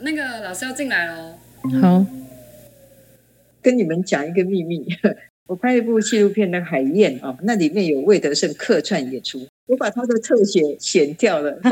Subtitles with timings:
[0.00, 1.34] 那个老师要进来喽。
[1.80, 2.04] 好，
[3.60, 4.86] 跟你们讲一个秘密，
[5.48, 11.58] 我拍一部纪录片的《海燕》啊，那里面有魏德胜客串演出，我把他的特写剪掉了。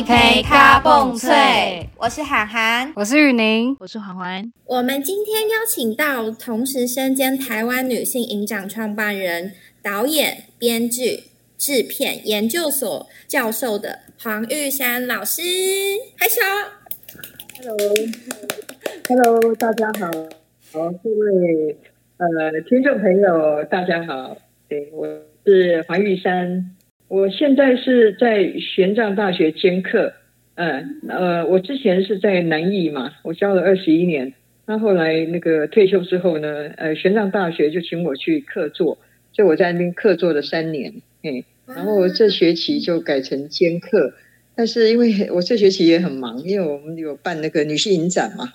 [0.00, 1.30] 一杯咖蹦脆，
[1.98, 2.90] 我是涵涵。
[2.96, 4.50] 我是雨宁，我是环环。
[4.64, 9.52] 我们今天邀请到同时身兼台湾女性影展创办人、
[9.82, 11.24] 导演、编剧、
[11.58, 15.42] 制片研究所教授的黄玉山老师，
[16.16, 16.40] 害羞。
[17.62, 20.06] Hello，Hello，大家好，
[20.72, 21.76] 好，各位
[22.16, 22.26] 呃
[22.66, 24.34] 听众朋友，大家好，
[24.66, 25.06] 对，我
[25.44, 26.74] 是黄玉山，
[27.10, 30.12] 我现在是在玄奘大学兼课，
[30.54, 34.32] 嗯呃，我之前是在南艺嘛，我教了二十一年，
[34.64, 38.96] 那后来那个退休之后呢，呃，玄奘大学就请我去客座，
[39.32, 44.14] 所以我在那边客座了三年，哎，然后这学期就改成兼课。
[44.54, 48.52] 但是因为我这学期也很忙，因为我们有办那个女性影展嘛，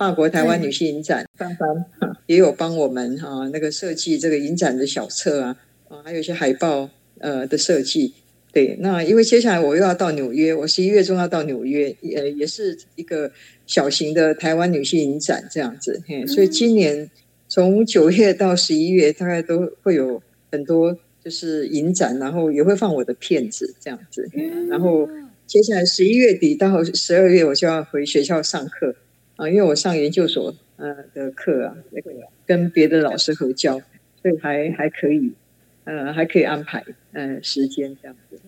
[0.00, 5.56] 法国台湾女性影展，芳芳也有帮我们哈、那个设计这个影展的小册啊，
[5.88, 6.90] 啊还有一些海报
[7.24, 8.12] 呃的设计。
[8.52, 13.32] 对，那因为接下来我又要到纽约，我十一月中要到纽约，呃，也是一个
[13.66, 17.10] 小型的台湾女性影展这样子，嘿，所以今年
[17.48, 20.22] 从九月到十一月，大概都会有
[20.52, 24.28] 很多就是影展，然后也会放我的片子这样子，
[24.68, 25.08] 然后。
[25.46, 28.96] 接下来十一月底到十二月，我就要回学校上课
[29.36, 32.10] 啊，因为我上研究所呃的课啊，那个
[32.46, 33.78] 跟别的老师合教，
[34.22, 35.30] 所以还还可以，
[35.84, 38.38] 呃，还可以安排呃时间这样子。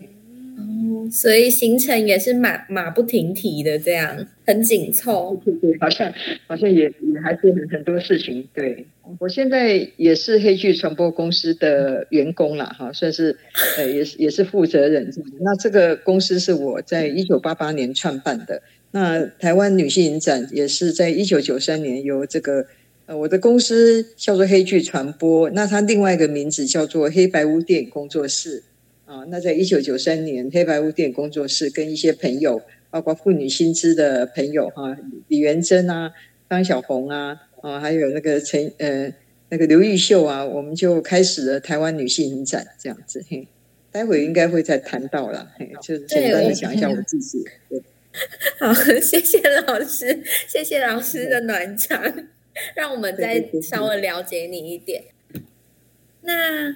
[0.59, 5.41] 哦，所以行程也是马马不停蹄的，这样很紧凑。
[5.45, 6.11] 对对，好像
[6.47, 8.49] 好像也也还是很很多事情。
[8.55, 8.87] 对
[9.19, 13.37] 我现在也是黑剧传播公司的员工了，哈，算是
[13.77, 15.11] 呃也是也是负责人。
[15.41, 18.63] 那这个公司是我在一九八八年创办的。
[18.93, 22.67] 那台湾女性影展也是在一九九三年由这个
[23.07, 28.65] 呃我的公司叫做黑剧传播，那它另外一个名字叫做黑白屋电影工作室。
[29.05, 34.97] 啊，那在一九九三年，黑白屋电影工作室跟一些朋友，包括妇女新知的朋友哈，
[35.29, 36.13] 李元珍啊、
[36.51, 39.15] 张小红啊，啊，还有那个陈呃
[39.51, 43.25] 那个刘玉秀啊，我们就开始了台湾女性影展这样子。
[43.29, 43.47] 嘿，
[43.93, 47.45] 待会应该会再谈到了，嘿，就简单的讲一下我自己。
[47.71, 47.81] 对，
[48.59, 52.03] 好，谢谢老师，谢谢老师的暖场，
[52.75, 55.05] 让我们再稍微了解你一点。
[56.23, 56.75] 那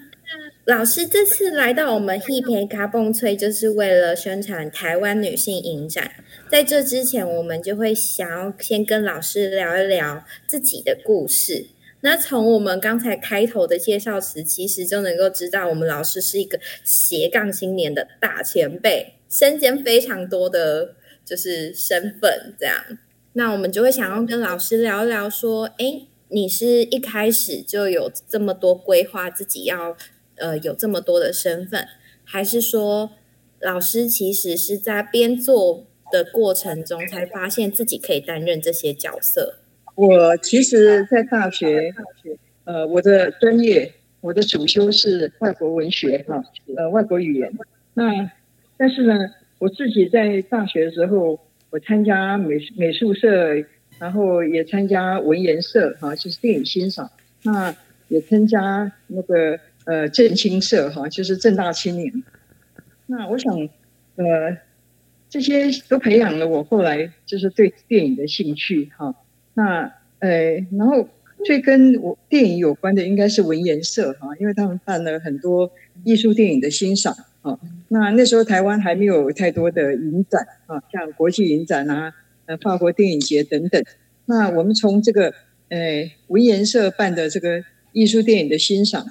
[0.65, 6.13] 老师这次来到我们 Hip 卡蹦脆，就是为了宣传台湾女性影展。
[6.49, 11.67] 在这之前，我们就会想要先跟老师聊一聊自己的故事。
[12.03, 22.55] 那从我们刚才开头的介绍时，其实就能够知道，我们老师是一个斜杠青年的大前辈，身兼非常多的就是身份。
[22.59, 22.99] 这样，
[23.33, 29.97] 那我们就会想要跟老师聊一聊，说，哎，你是一开始就有这么多规划，自己要。
[30.37, 31.87] 呃，有这么多的身份，
[32.25, 33.11] 还是说
[33.61, 39.57] 老师其实是在编作的过程中才发现自己可以担任这些角色？
[39.97, 41.93] 我其实，在大学，
[42.65, 43.93] 呃，我的专业，
[44.23, 46.43] 我的主修是外国文学哈，
[46.75, 47.53] 呃，外国语言。
[47.93, 48.31] 那
[48.79, 49.15] 但是呢，
[49.59, 51.39] 我自己在大学的时候，
[51.71, 53.65] 我参加美美术社，
[53.99, 57.11] 然后也参加文研社哈，就是电影欣赏。
[57.43, 57.75] 那
[58.09, 59.59] 也参加那个。
[59.87, 62.23] 呃，正青社哈，就是正大青年。
[63.07, 63.57] 那我想，
[64.17, 64.57] 呃，
[65.29, 69.13] 这些都培养了我后来就是对电影的兴趣哈。
[69.55, 71.09] 那呃，然后
[71.47, 75.73] 最跟我电影有关的应该是文研社哈，因为他们办了很多
[76.05, 77.59] 艺术电影的欣赏啊。
[77.89, 82.13] 那那时候台湾还没有太多的影展啊，像国际影展啊，
[82.47, 83.83] 呃，法国电影节等等。
[84.27, 85.35] 那我们从这个
[85.69, 89.07] 呃文研社办的这个艺术电影的欣赏。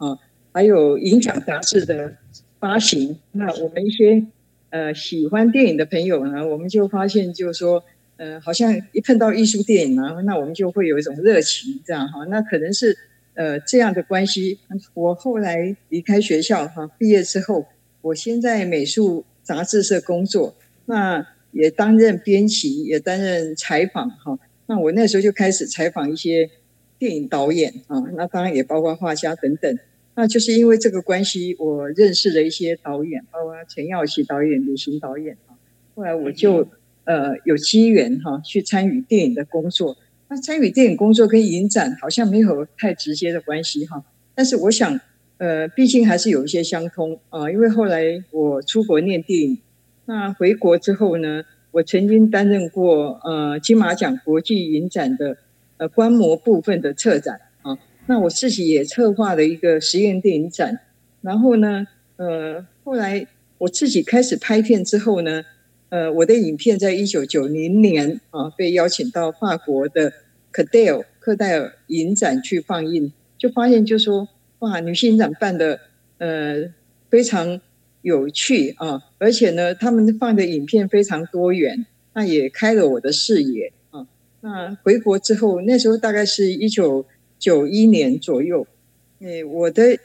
[0.00, 0.16] 啊，
[0.52, 2.14] 还有影响杂志的
[2.60, 4.24] 发行，那我们一些
[4.70, 7.82] 呃喜欢电影的朋友呢，我们就发现就是说，
[8.16, 12.24] 呃，好像一碰到艺术电影啊，那我们就会有一种热情，这样哈。
[12.26, 12.96] 那可能是
[13.38, 14.58] 呃这样的关系。
[14.94, 17.66] 我后来离开学校哈，毕业之后，
[18.00, 20.56] 我先在美术杂志社工作，
[20.86, 24.38] 那也担任编辑，也担任采访哈。
[24.66, 26.50] 那我那时候就开始采访一些
[26.98, 29.78] 电影导演啊，那当然也包括画家等等。
[30.16, 35.54] 那就是因为这个关系，我认识了一些导演，包括陈耀琪导演、李行导演啊。
[35.94, 36.68] 后来我就
[37.04, 39.96] 呃有机缘哈去参与电影的工作。
[40.30, 44.04] 那参与电影工作跟影展好像没有太直接的关系哈，
[44.34, 45.00] 但是我想
[45.38, 49.58] 呃毕竟还是有一些相通啊，因为后来我出国念电影，
[50.04, 55.38] 那回国之后呢，我曾经担任过呃金马奖国际影展的
[55.78, 60.80] 呃观摩部分的策展啊，那我自己也策划了一个实验电影展，
[61.22, 61.86] 然后呢
[62.16, 63.26] 呃后来
[63.56, 65.42] 我自己开始拍片之后呢。
[65.90, 70.12] 呃，我的影片在一九九零年啊被邀请到法国的
[70.50, 75.80] 克戴尔克戴尔影展去放映，就发现就说哇，女性影展办的
[76.18, 76.72] 呃
[77.08, 77.60] 非常
[78.02, 84.06] 有趣啊，而且呢，他们放的影片非常多元，那也开了我的视野啊。
[84.40, 87.06] 那回国之后，那时候大概是一九
[87.38, 88.66] 九一年左右，
[89.20, 89.98] 诶，我的。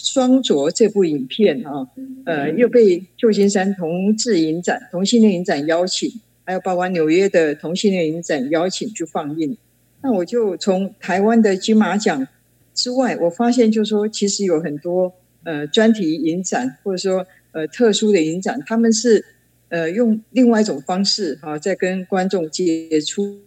[0.00, 1.88] 双卓这部影片啊，
[2.24, 6.08] 呃，又被旧金山同志影展、同性恋影展邀请，
[6.44, 9.58] 还有包括纽约的同性恋影展邀请去放映。
[10.00, 12.28] 那我就从台湾的金马奖
[12.72, 15.12] 之外，我发现就是说，其实有很多
[15.42, 19.24] 呃专题影展，或者说呃特殊的影展，他们是
[19.68, 23.40] 呃用另外一种方式哈，在跟观众接触。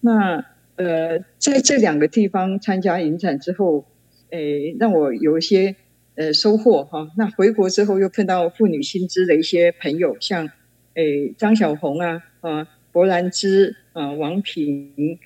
[0.00, 0.44] 那
[0.76, 3.86] 呃在这两个地方参加影展之后。
[4.30, 5.76] 诶，让我有一些
[6.14, 7.10] 呃收获哈。
[7.16, 10.50] 那回国之后又碰到妇女新知的一些朋友，像
[10.94, 15.18] 诶张小红啊啊柏兰芝啊王平，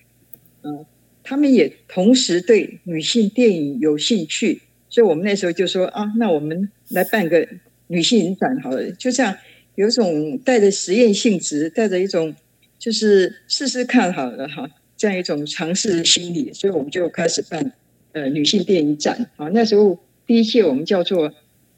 [0.63, 0.85] 嗯，
[1.23, 7.47] 他们也同时对女性电影有兴趣，所以我们那时候就说啊，那我们来办个
[7.87, 8.91] 女性影展好了。
[8.93, 9.37] 就这样，
[9.77, 12.35] 有种带着实验性质，带着一种
[12.79, 17.73] 就是试试看好了哈，这样一种尝试心理，所以我们就开始办。
[18.13, 19.31] 呃，女性电影展。
[19.37, 21.33] 啊，那时候第一届我们叫做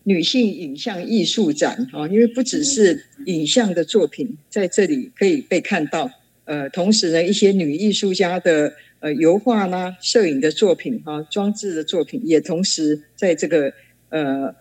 [0.04, 1.88] 女性影像艺术展。
[1.92, 6.10] 啊，因为不只是影像的作品在这里可以被看到，
[6.44, 13.72] 呃，同时呢，一些女艺术家的呃油画啦、摄影的作品哈、装置的作品，也同时在这个
[14.08, 14.54] 呃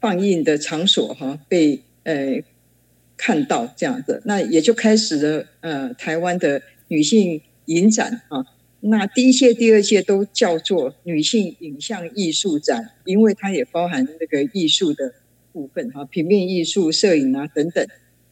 [0.00, 2.42] 放映的场所哈被呃
[3.16, 8.44] 看到这样子，那也就开始了呃台湾的女性影展啊。
[8.84, 15.14] 那第一届、第二届都叫做女性影像艺术展，因为它也包含那个艺术的
[15.52, 17.86] 部分哈，平面艺术、摄影啊等等。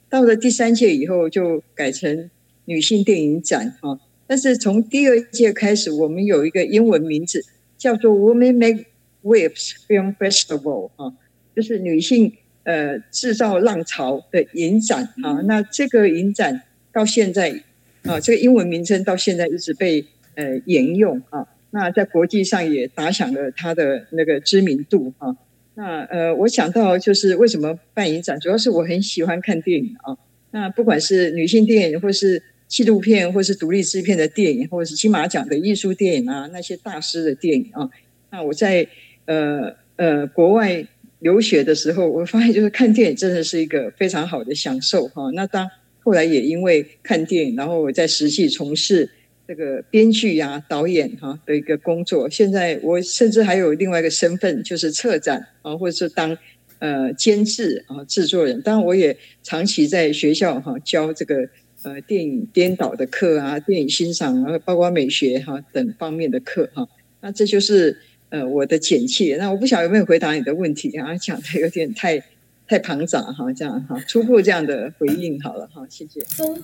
[0.08, 2.28] 到了第三届以后，就改成
[2.64, 4.00] 女性电影展哈。
[4.26, 7.44] 但是从第二届开始，我们有一个英文名字
[7.78, 8.86] 叫做 Women Make
[9.22, 11.14] Waves Film Festival 啊，
[11.54, 12.32] 就是女性
[12.64, 15.42] 呃制造浪潮的影展啊。
[15.44, 16.62] 那这个影展
[16.92, 17.62] 到现在
[18.02, 20.04] 啊，这个英文名称到现在一直被。
[20.34, 25.36] 呃，沿用啊，那在国际上也打响了它的那个知名度啊。
[25.74, 30.16] 那呃，我想到就是为什么办影展，主要是我很喜欢看电影啊。
[30.50, 37.88] 那不管是女性电影，或是纪录片，或是独立制片的电影，或者是金马奖的艺术电影啊，那些大师的电影啊。
[38.30, 38.86] 那我在
[39.26, 40.84] 呃呃国外
[41.20, 45.30] 留学的时候，我发现就是看电影真的是一个非常好的享受哈。
[45.34, 49.10] 那当后来也因为看电影，然后我在实际从事。
[49.50, 56.38] 这个编剧呀、导演哈的一个工作，现在我甚至还有另外一个身份，就是策展啊，或者是当
[56.78, 58.62] 呃监制啊、制作人。
[58.62, 61.48] 当然，我也长期在学校哈教这个
[61.82, 66.86] 呃电影编导的课啊、电影欣赏啊，包括美学哈等方面的课哈。
[67.20, 69.34] 那这就是呃我的简介。
[69.36, 71.16] 那我不晓得有没有回答你的问题啊？
[71.16, 72.22] 讲的有点太。
[72.70, 76.20] 太庞杂哈，这样哈，初步这样的回应好了哈，谢谢。
[76.36, 76.56] 不，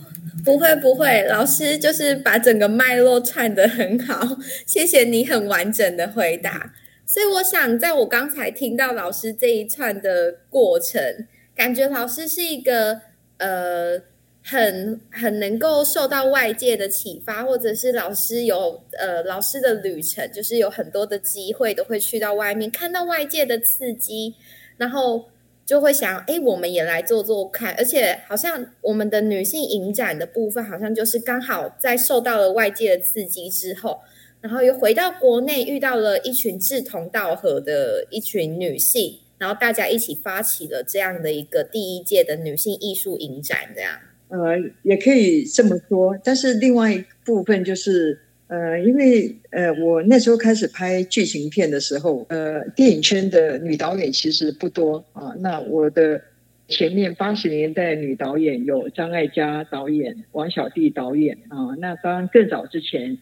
[0.45, 6.73] 不会不会，老师就是把整个脉络串得很好，谢谢你很完整的回答。
[7.05, 13.01] 所以我想，在我刚才听到老师这一串的过程，感觉老师是一个
[13.39, 14.01] 呃，
[14.45, 24.37] 很很能够受到外界的启发，或者是老师有呃老师的旅程，就是有很多的机会都会去到外面，看到外界的刺激，
[24.77, 25.25] 然后。
[25.67, 33.99] 就会想，哎，我们也来做做看，而且好像我们的女性影展的部分，好像就是刚好在受到了外界的刺激之后，
[34.41, 43.99] 然后又回到国内，遇到了一群志同道合的一群女性，然后大家一起发起了这样的一个第一届的女性艺术影展，这样。
[44.29, 48.21] 呃，也可以这么说，但是另外一部分就是。
[48.49, 55.35] 呃，因为呃，我那时候开始拍剧情片的时候，呃，电影圈的女导演其实不多啊。
[55.41, 56.23] 那我的
[56.69, 61.75] 前面八十年代女导演有张艾嘉导演、王小棣导演啊。
[61.79, 63.19] 那当然更早之前，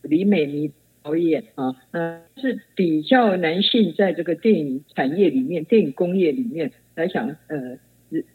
[0.00, 0.72] 李美妮
[1.02, 7.76] 导演啊，嗯，是比较男性在这个电影产业里面、电影工业里面来讲，呃，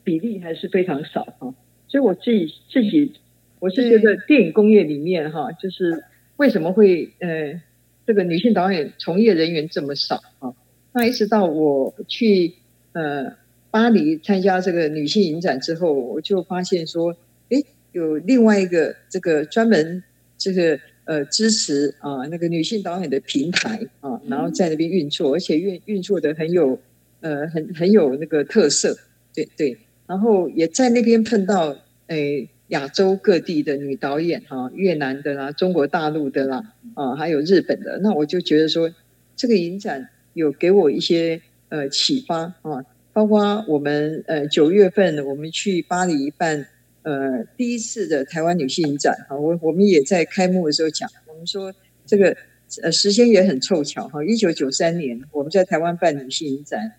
[0.04, 1.56] 比例还是非常少哈。
[1.88, 3.14] 所以我自己自己，
[3.60, 6.04] 我是觉得电影工业里面哈，就是
[6.42, 7.62] 为什么会呃，
[8.08, 10.52] 这个女性导演从业人员这么少啊？
[10.92, 12.56] 那一直到我去
[12.94, 13.32] 呃
[13.70, 17.16] 巴黎参加这个女性影展之后，我就发现说，
[17.50, 20.04] 哎，有另外一个这个专门
[20.38, 20.80] 这个。
[21.04, 26.80] 呃，支持啊，那个女性导演的平台啊，然后在那边运作，而且运运作的很有
[27.22, 28.96] 呃，很很有那个特色，
[29.34, 29.76] 对对。
[30.08, 31.76] 然后也在那边碰到
[32.08, 38.00] 诶亚洲各地的女导演哈，越南的啦，中国大陆的啦，啊，还有日本的。
[38.04, 38.94] 那我就觉得说，
[39.38, 46.68] 这个影展有给我一些呃启发啊，包括我们呃九月份我们去巴黎办。
[47.04, 51.74] 呃，第一次的台湾女性影展哈，我我们也在开幕的时候讲，我们说
[52.06, 52.38] 这个
[52.84, 56.92] 呃时间也很凑巧哈，一九九三年我们在台湾办女性影展，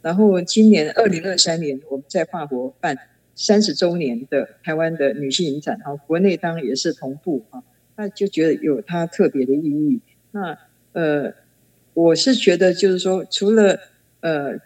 [0.00, 2.96] 然后今年二零二三年我们在法国办
[3.36, 7.62] 三十周年的台湾的女性影展，哈，国内当然也是同步啊，
[7.96, 10.00] 那就觉得有它特别的意义。
[10.30, 10.56] 那
[10.92, 11.32] 呃，
[11.94, 13.78] 我是觉得就是说，除了
[14.20, 14.58] 呃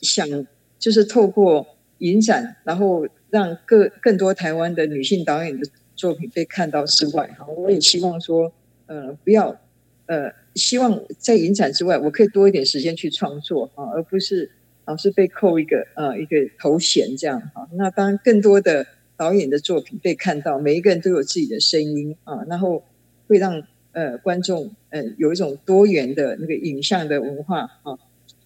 [0.00, 0.46] 想
[0.78, 1.66] 就是透过
[1.98, 8.52] 影展，然后让更更多台湾的女性导演的作品被看到之外，哈，我也希望说，
[8.86, 9.60] 呃，不要，
[10.06, 14.50] 呃，希望在影展之外，我可以多一点时间去创作，哈，而不是
[14.84, 17.68] 老是被扣一个呃一个头衔这样，哈。
[17.74, 18.86] 那当更多的
[19.16, 22.82] 导演的作品被看到，每一个人都有自己的声音啊，然后
[23.28, 23.62] 会让
[23.92, 27.98] 呃观众呃有一种多元的那个影像的文化啊，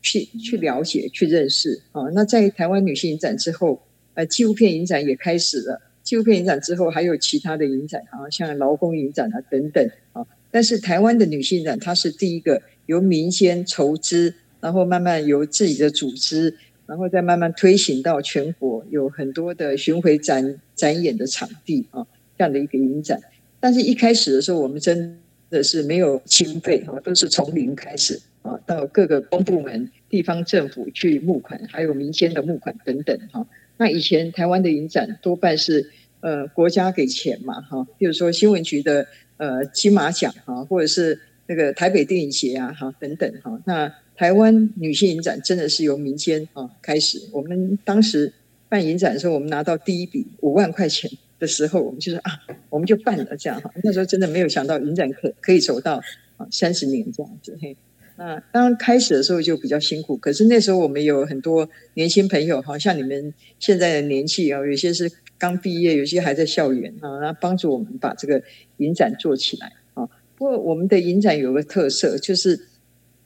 [0.03, 2.03] 去去了解、去认识啊。
[2.15, 3.83] 那在台湾女性影展之后。
[4.17, 5.79] 呃，纪录片影展也开始了。
[6.03, 10.27] 纪录片影展之后，还有其他的影展啊，像劳工影展啊等等啊。
[10.51, 14.33] 但是台湾的女性展，它是第一个由民间筹资，
[14.67, 16.53] 然后慢慢由自己的组织，
[16.87, 22.05] 然后再慢慢推行到全国，有很多的巡回展展演的场地啊，
[22.37, 23.21] 这样的一个影展。
[23.61, 25.21] 但是一开始的时候，我们真
[25.51, 33.47] 的是没有经费啊，都是从零开始啊，到各个公部门、地方政府去募款，还有民间的募款等等哈。
[33.77, 35.93] 那以前台湾的影展多半是
[36.23, 39.07] 呃国家给钱嘛哈，比如说新闻局的
[39.37, 43.63] 呃金马奖哈，或者是那个台北电影节啊哈等等哈。
[43.65, 47.21] 那台湾女性影展真的是由民间啊开始。
[47.33, 48.33] 我们当时
[48.69, 52.33] 办影展的时候，我们拿到第一笔五万块钱的时候，我们就说啊，
[52.71, 53.71] 我们就办了这样哈。
[53.85, 56.03] 那时候真的没有想到影展可可以走到
[56.39, 57.77] 啊三十年这样子嘿。
[58.19, 68.43] 那刚开始的时候就比较辛苦，可是那时候我们有很多年轻朋友，好像你们现在的年纪啊，有些是刚毕业，有些还在校园啊，然后帮助我们把这个
[68.79, 70.09] 影展做起来啊。
[70.35, 72.59] 不过我们的影展有个特色，就是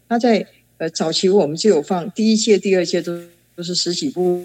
[0.09, 0.45] 它在
[0.81, 3.21] 呃早期我们就有放第一届、第二届都
[3.55, 4.43] 都是十几部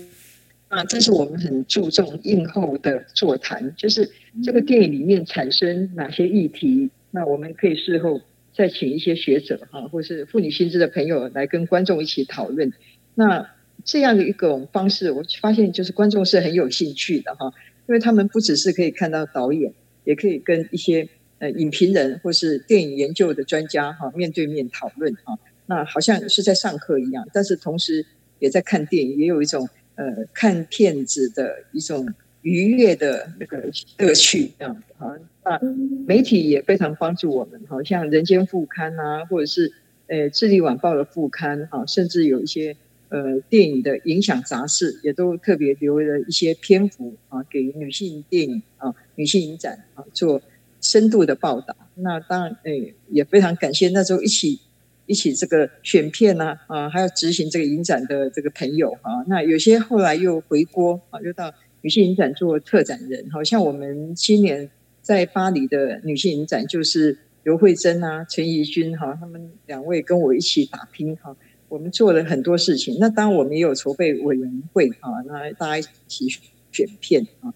[0.68, 4.12] 啊，但是我们很注重映后的座谈，就是
[4.44, 8.22] 这个电影里面产生哪些议题，那我们可以事后。
[8.58, 12.72] 再请一些学者哈，或是妇女心知的朋友来跟观众一起讨论。
[13.14, 13.50] 那
[13.84, 17.52] 这样的一种方式，我发现就是观众是很有兴趣的哈，
[17.90, 19.74] 因为他们不只是可以看到导演，
[20.06, 25.38] 也可以跟一些呃影评人或是电影研究的专家哈面对面讨论哈。
[25.68, 28.06] 那好像是在上课一样，但是同时
[28.40, 32.08] 也在看电影，也有一种呃看片子的一种。
[32.46, 35.60] 愉悦的那个乐趣这样子哈，那
[36.06, 39.74] 媒体也非常帮助我们，好像《人间副刊》啊，或者是
[40.06, 42.78] 呃《智利晚报》的副刊啊，甚至有一些
[43.10, 50.40] 呃电影的影响杂志，也都特别留了一些篇幅啊，给女性电影啊、女性影展啊做
[50.82, 51.76] 深度的报道。
[51.96, 54.60] 那当然，诶也非常感谢那时候一起
[55.06, 59.24] 一起这个选片呐啊，还有执行这个影展的这个朋友啊。
[59.28, 61.54] 那有些后来又回国啊，又到。
[61.82, 64.72] 女性影展做策展人，好像我们今年
[65.04, 71.38] 在巴黎的女性影展，就是刘慧珍啊、陈怡君哈，他们两位跟我一起打拼哈。
[71.70, 76.28] 我们做了很多事情，那当然我们也有筹备委员会啊，那大家一起
[76.72, 77.54] 选片啊。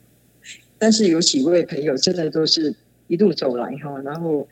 [0.78, 2.76] 但是有几位朋友真的都是
[3.08, 4.48] 一路走来哈，然后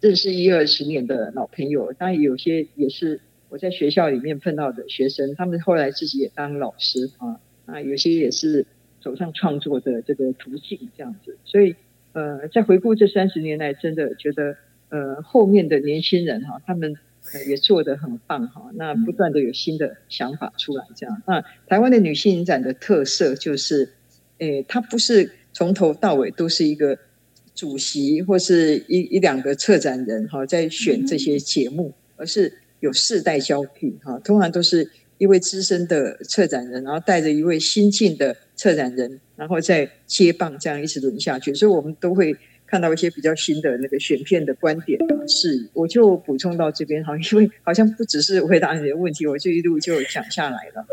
[0.00, 8.66] 认识一二十年的老朋友，当然有些也是我在学校里面碰到的学生，他们后来自己也当老师啊，那有些也是。
[9.02, 11.74] 走上创作的这个途径，这样子，所以
[12.12, 14.54] 呃，在回顾这三十年来，真的觉得
[14.90, 16.94] 呃，后面的年轻人哈，他们
[17.32, 21.22] 呃也做得很棒哈，那不断的有新的想法出来，这样。
[21.26, 23.88] 那台湾的女性影展的特色就是，
[24.36, 26.98] 诶，它不是从头到尾都是一个
[27.60, 32.50] 主席或是一一两个策展人哈在选这些节目，而是
[32.80, 42.34] 有世代交替哈，通常都是一位资深的策展人，然后带着一位新进的策展人，然后再接棒这样一直轮下去，所以我们都会。
[42.70, 50.86] 看到一些比较新的那个选片的观点，是我就补充到这边哈，因为好像不只是回答你的问题，我就一路就讲下来了。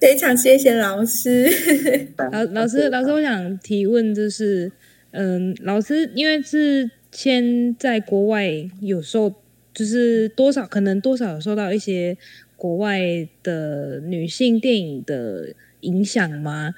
[0.00, 1.48] 非常谢谢老师。
[2.32, 4.72] 老老师老师，我想提问就是，
[5.16, 9.32] 嗯，老师因为是先在国外有受，
[9.72, 12.16] 就是多少可能多少有受到一些
[12.56, 13.00] 国外
[13.40, 16.74] 的女性电影的影响吗？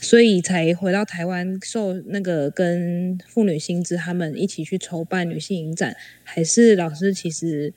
[0.00, 7.72] 所以才回到台湾，受那个跟妇女薪资他们一起去筹办女性影展，还是老师其实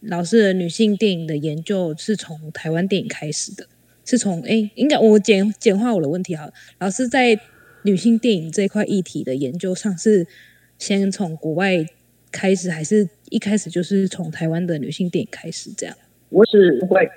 [0.00, 3.66] 老师的女性电影的研究是从台湾电影开始的，
[4.06, 6.48] 是从哎，应该我简简化我的问题好，
[6.78, 7.38] 老师在
[7.84, 10.26] 女性电影这块议题的研究上是
[10.78, 11.84] 先从国外
[12.30, 15.96] 开始，还是一开始就是从台湾的女性电影开始这样？
[16.30, 17.08] 我是外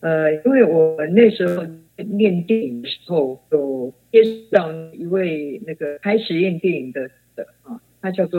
[0.00, 1.66] 呃，因为我那时候。
[1.98, 8.38] 念电影的时候，有接触到一位那个拍实验电影的的啊，他叫做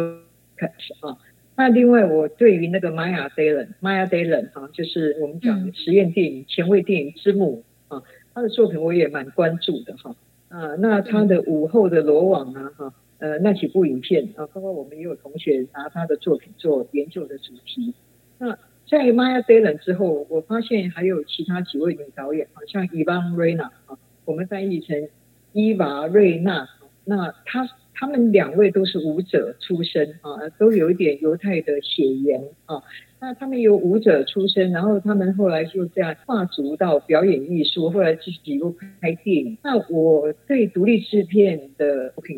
[1.00, 1.18] 啊。
[1.56, 8.04] 那另外，我对于那个 Maya Dillon，Maya Dillon 啊，就是我们讲实验电影、前卫电影之母啊，
[8.36, 10.12] 他的作品我也蛮关注的哈。
[10.12, 10.16] 啊，
[10.50, 17.94] 啊那他的午后的罗网啊，哈，呃，那几部影片啊，包括我们也有同学拿他的作品做研究的主题。
[18.38, 18.58] 那
[18.90, 25.10] 在 Maya d a l a n 之后，我发现还有其他几位女导演，好像 Ivan Rena 啊，我们翻译成
[25.52, 26.70] 伊娃瑞娜。
[27.04, 27.68] 那她
[28.00, 32.84] 他们两位都是舞者出身啊，都有一点犹太的血缘啊。
[33.20, 39.58] 那他们有舞者出身，然后他们后来就这样跨足到表演艺术，后来自己又拍电影。
[39.64, 42.38] 那我对独立制片的作品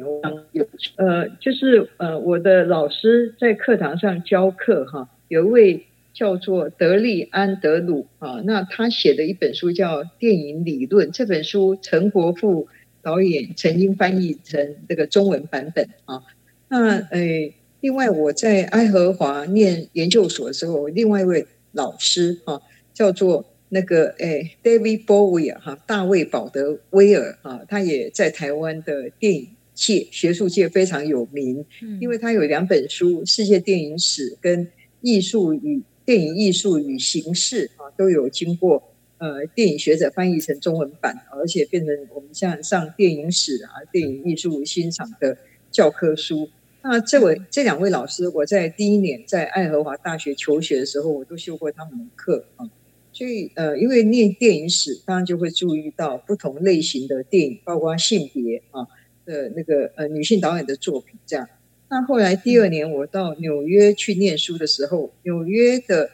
[0.54, 5.86] 有呃，就是呃，我的老师在课堂上教课哈，有一位。
[6.12, 12.68] 叫做德利安德鲁啊，那他写的一本书叫《电影理论》，这本书陈国富
[13.01, 16.24] 导演曾经翻译成这个中文版本啊。
[16.67, 22.62] 那诶，另外我在爱荷华念研究所的时候，另外一位老师啊，
[22.93, 31.65] 叫做那个诶 David Bowie 哈，大卫保德威尔啊，他也在台湾的电影界、学术界非常有名，
[32.00, 34.65] 因为他有两本书《世界电影史》跟
[35.02, 35.78] 《艺术与》。
[36.06, 38.82] 电影艺术与形式啊，都有经过
[39.19, 45.38] 呃电影学者翻译成中文版，而且变成我们像上电影史啊、电影艺术欣赏的
[45.69, 46.49] 教科书。
[46.82, 52.65] 那这位这两位老师，我在第一年在爱荷华大学求学的时候，我都修过他们的课啊。
[53.12, 58.88] 所以呃，因为念电影史，当然就会注意到不同类型的电影，包括性别啊
[59.25, 61.49] 的那个呃女性导演的作品这样。
[61.89, 66.10] 那后来第二年我到纽约去念书的时候，纽约的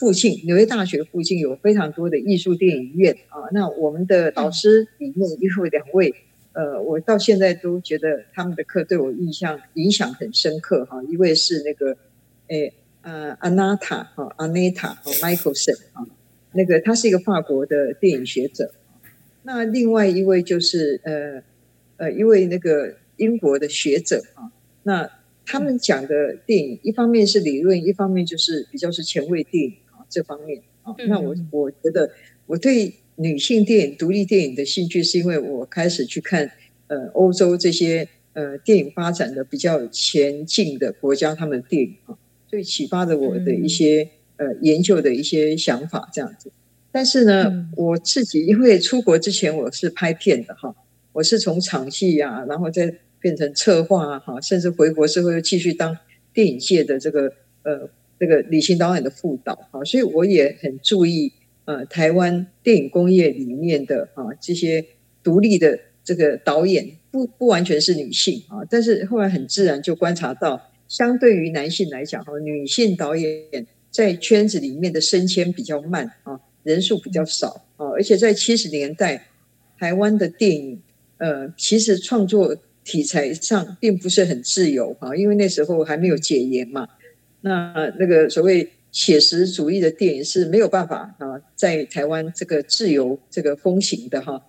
[0.00, 3.36] 附近，纽约大学附近有非常多的艺术电影院啊。
[3.52, 6.14] 那我们的导师里面有两位，
[6.54, 11.02] 呃，我到现在都觉得他们的课对我印象影响很深刻哈。
[11.04, 11.98] 一位是那个，
[12.46, 16.06] 诶，呃，阿娜塔哈，阿内塔和 Michaelson 啊，
[16.54, 18.72] 那个他是一个法国的电影学者。
[19.42, 21.42] 那另外一位就是呃
[21.98, 24.50] 呃一位那个英国的学者啊。
[24.82, 25.10] 那
[25.44, 30.92] 他们讲的电影，一方面是理论，一方面就是比较是前卫电影啊这方面啊。
[31.08, 32.10] 那我我觉得
[32.46, 36.50] 我对女性电影、独立电影的兴趣，是因为我开始去看
[36.88, 42.18] 呃欧洲这些呃电影发展的比较前进的国家他们的电影啊，
[42.50, 46.50] 所以启发了我的一些呃研究的一些想法这样子。
[46.92, 50.74] 但是呢，我自己因为出国之前我是拍片的哈，
[51.12, 52.94] 我是从场戏呀，然后再。
[53.22, 55.94] 变成策划啊，哈，甚至回国之后又继续当
[56.32, 57.30] 电影界的这个
[57.64, 57.86] 呃
[58.20, 61.32] 这个旅行导演的副导啊，所以我也很注意
[61.64, 64.84] 呃台湾电影工业里面的啊这些
[65.22, 79.28] 独立的这个导演，不不完全是女性啊，但是后来很自然就观察到，相对于男性来讲哈，女性导演在圈子里面的升迁比较慢啊，人数比较少啊，而且在七十年代
[79.78, 80.82] 台湾的电影
[81.16, 82.56] 呃其实创作。
[82.82, 86.88] 题材上并不是很自由哈，因为那时候还没有解严嘛。
[87.40, 94.46] 那那个所谓写实主义的电影是没有办法啊，在台湾这个自由这个风行的哈。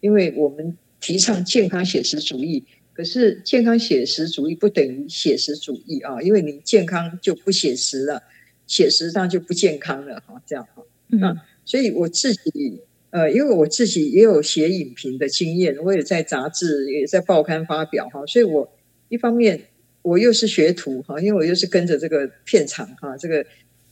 [0.00, 8.22] 因为我们提倡健康写实主义，可是健康写实主义不等于写实主义啊，因为你健康就不写实了，
[8.66, 10.82] 写实上就不健康了哈，这样哈。
[11.08, 12.82] 那所以我自己。
[13.12, 18.72] 呃，因为我自己也有写影评的经验，我也在杂志、也在报刊发表哈，所以我
[19.08, 19.62] 一方面
[20.02, 23.44] 我又是学徒哈，因为我又是跟着这个片场哈，这个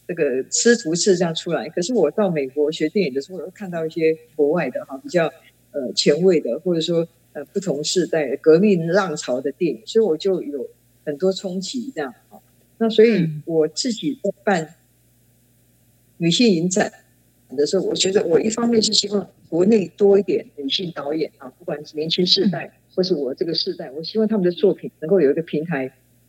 [0.07, 1.68] 这个师徒制这样出来。
[1.68, 5.27] 可是我到美国学电影的时候，我看到一些国外的哈比较
[5.73, 10.71] 呃前卫的，或者说呃不同时代革命浪潮的电影，所以我就有
[11.05, 12.40] 很多冲击这样哈。
[12.79, 14.75] 那所以我自己在办
[16.16, 16.90] 女性影展
[17.55, 22.73] 的时候，我觉得我一方面是希望国内多一点女性导演啊，不管是年轻世代。
[22.97, 25.88] 或是我这个世代，我希望他们的作品能够有一个平台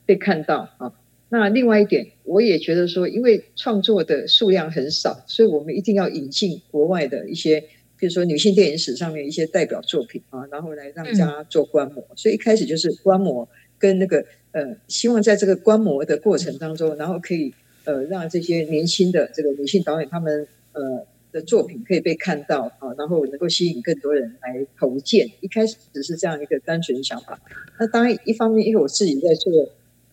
[0.10, 0.92] 被看到啊。
[1.30, 7.62] 那另外一点，我也觉得说，因为创作的数量很少，所以我们一定要引进国外的一些，
[8.00, 12.04] 比如说女性电影史上面一些代表作品啊，然后来让大家做观摩。
[12.16, 21.06] 所以一开始就是观摩跟那个呃，希望在这个观摩的过程当中，然后可以呃让这些年轻的这个女性导演他们呃。
[21.32, 25.30] 的作品可以被看到啊，然后能够吸引更多人来投件。
[25.42, 27.40] 一开始只是这样一个单纯的想法。
[27.80, 29.54] 那当然，一方面因为我自己在做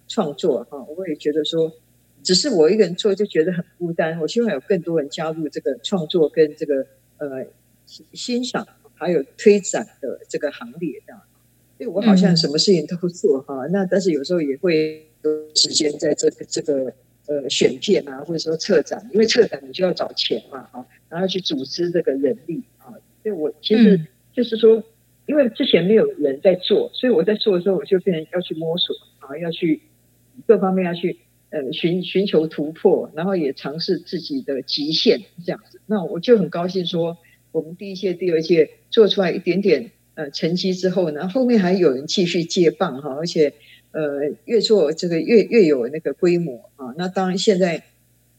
[0.09, 1.73] 创作哈，我也觉得说，
[2.23, 4.19] 只是我一个人做就觉得很孤单。
[4.21, 6.87] 我希望有更多人加入这个创作跟这个
[7.19, 7.47] 呃
[8.13, 11.21] 欣赏还有推展的这个行列这样。
[11.79, 16.93] 所以我好像什么事情都做哈，那但是有时候也会有时间在这个这个
[17.27, 20.87] 呃选片啊，或者说策展，因为策展你就要找钱嘛哈。
[21.09, 22.91] 然后去组织这个人力啊，
[23.23, 24.01] 所以我其实
[24.33, 24.83] 就是说，
[25.27, 29.83] 因为之前没有人在做，所以我在做的时候，我就变成要去摸索啊，要去
[30.47, 31.19] 各方面要去
[31.51, 35.81] 呃寻寻求突破，然后也尝试自己的极限这样子。
[35.87, 37.17] 那我就很高兴说，
[37.53, 43.53] 我们第一届、第二届做出来一点点呃成绩之后呢，后面还有人继续接棒哈，而且
[43.93, 46.95] 呃越做这个越越有那个规模啊。
[46.97, 47.83] 那当然现在。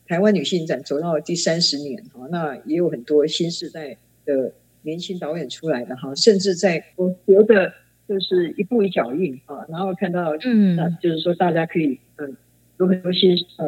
[0.09, 7.73] 台湾女性展走到第三十年哈，那也有很多新时代的年轻导演出来的哈，甚至在我觉得
[8.07, 12.35] 就是一步一脚印啊，然后看到嗯，就是说大家可以嗯
[12.79, 13.65] 有很多新呃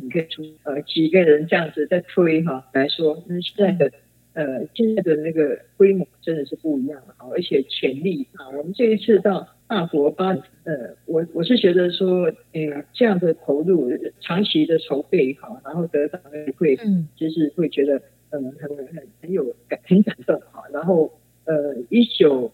[0.00, 3.92] 你可以出呃几个人这样子在推哈来说，那现在的
[4.32, 9.48] 呃现在的那个规模真的是不一样而且潜力啊，我们这一次到。
[9.66, 10.28] 大国巴
[10.64, 16.20] 呃，我我是觉得说，呃，这样的投入，长期的筹备好，然后得到
[16.58, 17.96] 会，嗯，就是会觉得，
[18.28, 20.62] 嗯，很很很有感，很感动哈。
[20.70, 21.10] 然后，
[21.46, 22.52] 呃，一九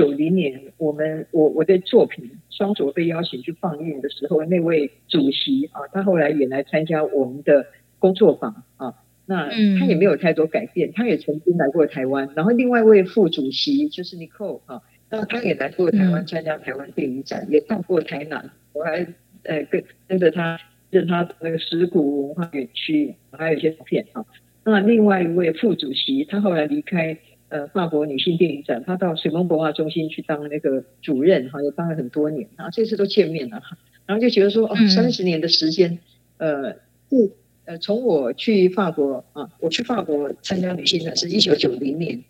[0.00, 7.66] 九零年，我们我我的作品《双卓》被邀请去放映的时候，那位主席啊，他后来也来参加我们的
[7.98, 8.94] 工作坊啊，
[9.26, 12.30] 那他也没有太多改变，他也曾经来过台湾。
[12.34, 14.80] 然后另外一位副主席就是 Nicole 啊。
[15.10, 18.48] 那他也来过台湾参加台湾电影展，也到过台南。
[18.72, 19.06] 我还
[19.42, 20.58] 呃跟跟着他，
[20.90, 24.24] 跟他那个石鼓文化园区，还有一些照片啊。
[24.64, 27.18] 那另外一位副主席，他后来离开
[27.50, 32.70] 呃法国女性电影展，他到水梦文化中心去当那个主任哈，也当了很多年然后。
[32.72, 33.60] 这次都见面了，
[34.06, 35.98] 然后就觉得说哦，三十年的时间，
[36.38, 36.72] 呃，
[37.10, 37.30] 就
[37.66, 42.22] 呃从我去法国啊，我去法国参加女性展是一九九零年。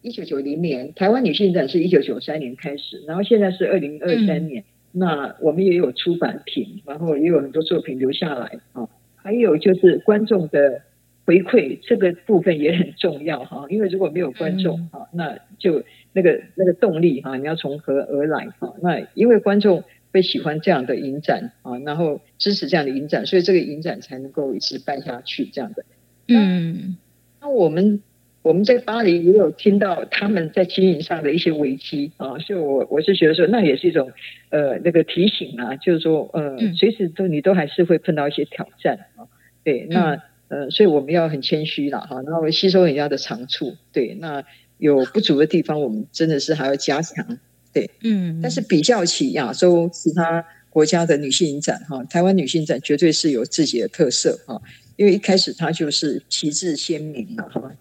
[0.00, 4.62] 一九九零年，台湾女性展是一九九三年开始，然后现在是二零二三年。
[4.92, 8.88] 那我们也有出版品，然后也有很多作品留下来啊。
[9.16, 10.82] 还有就是观众的
[11.28, 13.66] 回馈，这个部分也很重要哈。
[13.68, 18.74] 因为如果没有观众哈，那就那个那个动力哈，你要从何而来哈？
[18.80, 25.84] 那因为观众会喜欢这样的影展啊，然后支持这样的影展，所以这个影展才能够一直办下去这样的。
[26.28, 26.96] 嗯，
[27.42, 28.00] 那我们。
[28.40, 34.10] 我们在巴黎也有听到他们在经营上的一些危机啊，所以我我是觉得说，那也是一种
[34.48, 39.26] 呃那个提醒啊，就是说呃，随时都你都还是会碰到一些挑战啊，
[39.64, 44.44] 对，那呃，所以我们要很谦虚了哈，然后吸收人家的长处，对，那
[44.78, 47.38] 有不足的地方，我们真的是还要加强，
[47.72, 54.60] 对，嗯，但是比较起亚洲其他国家的女性影展哈，台湾女性展绝对是有自己的特色哈，
[54.96, 57.72] 因为一开始它就是旗帜鲜明的哈。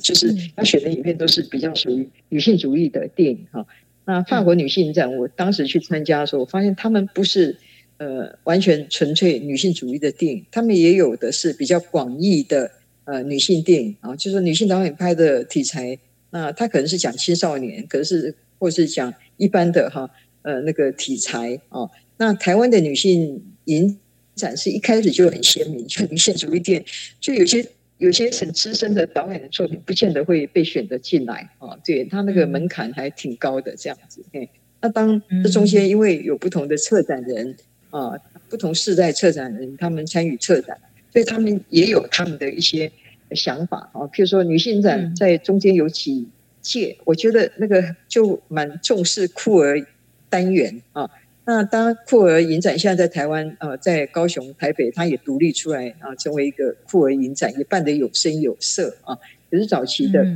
[0.00, 3.66] 就是它选的影片都是比较属于女性主义的电影哈。
[4.04, 7.56] 那法国女性展，我当时去参加的时候，我发现他们不是
[7.98, 12.70] 呃完全纯粹女性主义的电影，他们也有的是比较广义的
[13.04, 15.98] 呃女性电影啊，就是女性导演拍的题材。
[16.30, 20.10] 那他可能是讲青少年，可能是或是讲一般的哈
[20.42, 21.88] 呃那个题材啊。
[22.16, 23.98] 那台湾的女性影
[24.34, 26.86] 展是一开始就很鲜明，就女性主义电影，
[27.20, 27.64] 就有些。
[27.98, 31.78] 有些很资深的导演的作品，不见得会被选择进来啊。
[31.84, 34.22] 对他那个门槛还挺高的，这样子。
[34.32, 37.56] 嘿，那当这中间因为有不同的策展人
[37.94, 40.76] 啊，不同世代策展人，他们参与策展，
[41.12, 42.90] 所以他们也有他们的一些
[43.30, 44.02] 想法啊。
[44.08, 46.28] 譬如说，女性展在中间有几
[46.60, 49.80] 届，我觉得那个就蛮重视酷儿
[50.28, 51.08] 单元啊。
[51.46, 59.16] 那当酷儿影展现在在台湾，呃，在高雄、台北，它也独立出来啊，成为一个酷儿影展，也办得有声有色啊。
[59.48, 60.26] 可是早期的，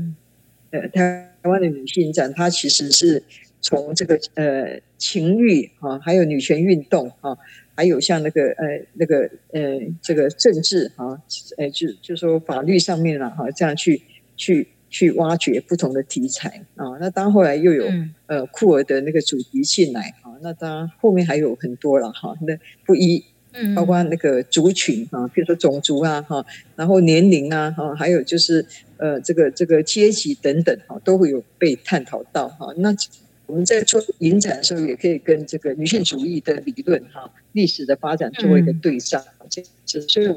[0.71, 3.21] 呃，台湾的女性展，它其实是
[3.61, 7.37] 从这个呃情欲啊，还有女权运动啊，
[7.75, 11.21] 还有像那个呃那个呃这个政治啊，
[11.57, 14.03] 呃就就说法律上面了哈，这样去
[14.37, 14.69] 去。
[14.91, 17.85] 去挖掘不同的题材啊，那当然后来又有
[18.25, 23.23] 呃酷儿的那个主题进来啊，那当然后面还有很多了哈，那不一，
[23.77, 26.43] 包括那个族群啊，比如说种族啊哈，
[26.75, 28.65] 然后年龄啊哈，还有就是
[28.97, 32.73] 呃这个这个阶级等等哈，都会有被探讨到哈。
[32.79, 32.91] 那
[33.49, 39.21] 我们在做影展的时候，也可以跟这个女性主义的理论哈、历史的发展做一个对照。
[39.51, 40.33] 这所以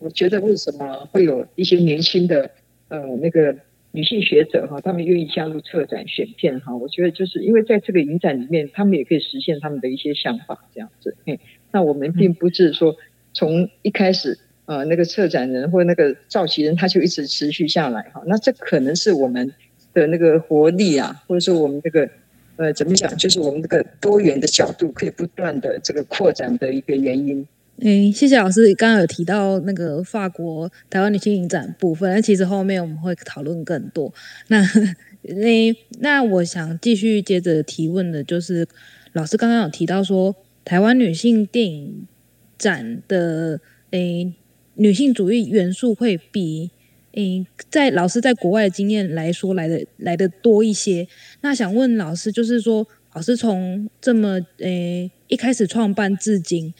[0.00, 2.50] 我觉得为什么会有一些年轻的
[2.88, 3.56] 呃那个。
[3.96, 11.16] 女性学者哈，他们愿意加入策展选片哈，我觉得就是因为在这个影展里面，他们也可以实现他们的一些想法这样子。
[11.24, 11.38] 嘿，
[11.70, 12.96] 那我们并不是说
[13.32, 19.54] 从一开始呃那个策展人或那个召集人他就一直持续下来哈，那这可能是我们
[19.92, 22.10] 的那个活力啊，或者说我们这个
[22.56, 27.46] 呃怎么讲，就是我们这个多元的角度可以不断的这个扩展的一个原因。
[27.80, 28.72] 诶，谢谢老师。
[28.76, 34.14] 刚刚有提到那个法国台湾女性影展部分，那其实后面我们会讨论更多。
[34.46, 34.64] 那
[35.22, 38.64] 那那我想继续接着提问的，就是
[39.14, 42.06] 老师刚刚有提到说，台湾女性电影
[42.56, 43.58] 展的
[43.90, 44.32] 诶
[44.74, 46.70] 女性主义元素会比
[47.14, 51.08] 诶在老师在国外的经验来说来的来的多一些。
[51.40, 56.74] 那想问老师，就是说老师从这么诶一开始创办至今。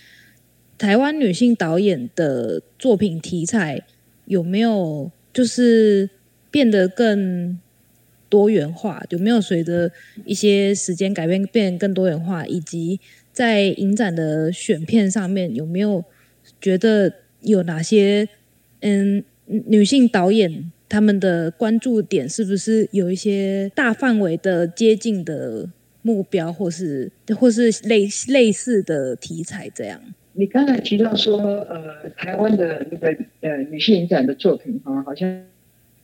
[0.76, 3.82] 台湾女性导演的作品题材
[4.26, 6.10] 有没有就是
[6.50, 7.58] 变得更
[8.28, 9.00] 多元化？
[9.10, 9.92] 有没有随着
[10.24, 12.44] 一些时间改变变更多元化？
[12.44, 12.98] 以及
[13.32, 16.04] 在影展的选片上面有没有
[16.60, 18.28] 觉得有哪些
[18.80, 25.68] 嗯女性导演他们的关注点是不是有一些大范围的接近的
[26.02, 30.00] 目标，或是或是类类似的题材这样？
[30.34, 35.42] 你刚才提到说，呃，台湾的那个呃女性影展的作品哈，好像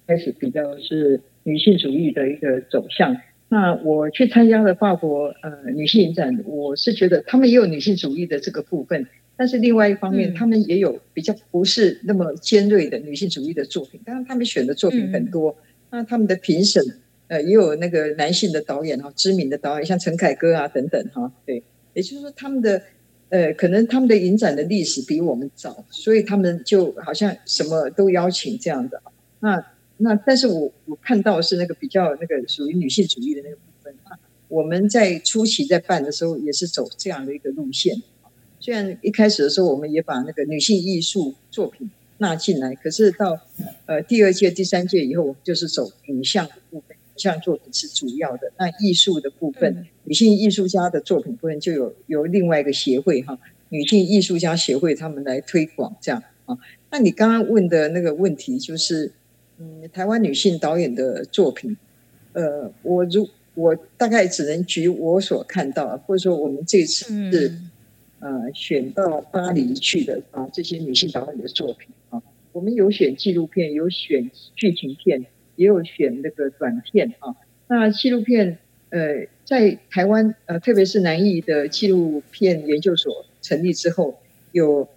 [0.06, 3.16] 开始比较是女性主义的一个走向。
[3.48, 9.06] 那我去参加了法国呃女性影展，我是觉得他们也有女性主义的这个部分，
[9.40, 13.98] 但是另外一方面，他们也有比较不是那么尖锐的女性主义的作品。
[14.04, 15.56] 当然，他们选的作品很多，
[15.90, 16.84] 那他们的评审
[17.28, 21.62] 呃也有那个男性的导演哈，知名的导演像陈凯歌啊等等哈，对，
[21.94, 22.82] 也就是说他们的。
[23.30, 29.00] 呃，可能他们的影展的历史比我们早，所以他们就好像什么都邀请这样的。
[29.38, 29.64] 那
[29.98, 33.94] 那，但是我我看到是那个比较那个属于女性主义的那个部分。
[34.04, 38.02] 那我们在初期在办的时候也是走这样的一个路线。
[38.60, 43.40] 虽然一开始的时候我们也把那个女性艺术作品纳进来，可是到
[43.86, 46.96] 呃第二届、第三届以后，就是走影像的部分。
[46.96, 56.56] 影像作品是主要的，那艺术的部分，女性艺术家的作品部分就有由另外一个协会哈，女性艺术家协会他们来推广这样啊。
[56.90, 59.12] 那你刚刚问的那个问题就是，
[59.58, 61.76] 嗯，台湾女性导演的作品，
[62.32, 67.54] 呃，我如我大概只能举我所看到，或者说我们这次是
[68.20, 75.26] 呃选到巴黎去的啊，这些女性导演的作品啊，我们有选纪录片，有选剧情片。
[75.56, 77.36] 也有选那个短片啊，
[77.68, 78.56] 那纪录片
[78.88, 84.18] 呃，在台湾呃，特别是南艺的纪录片研究所成立之后，
[84.52, 84.88] 有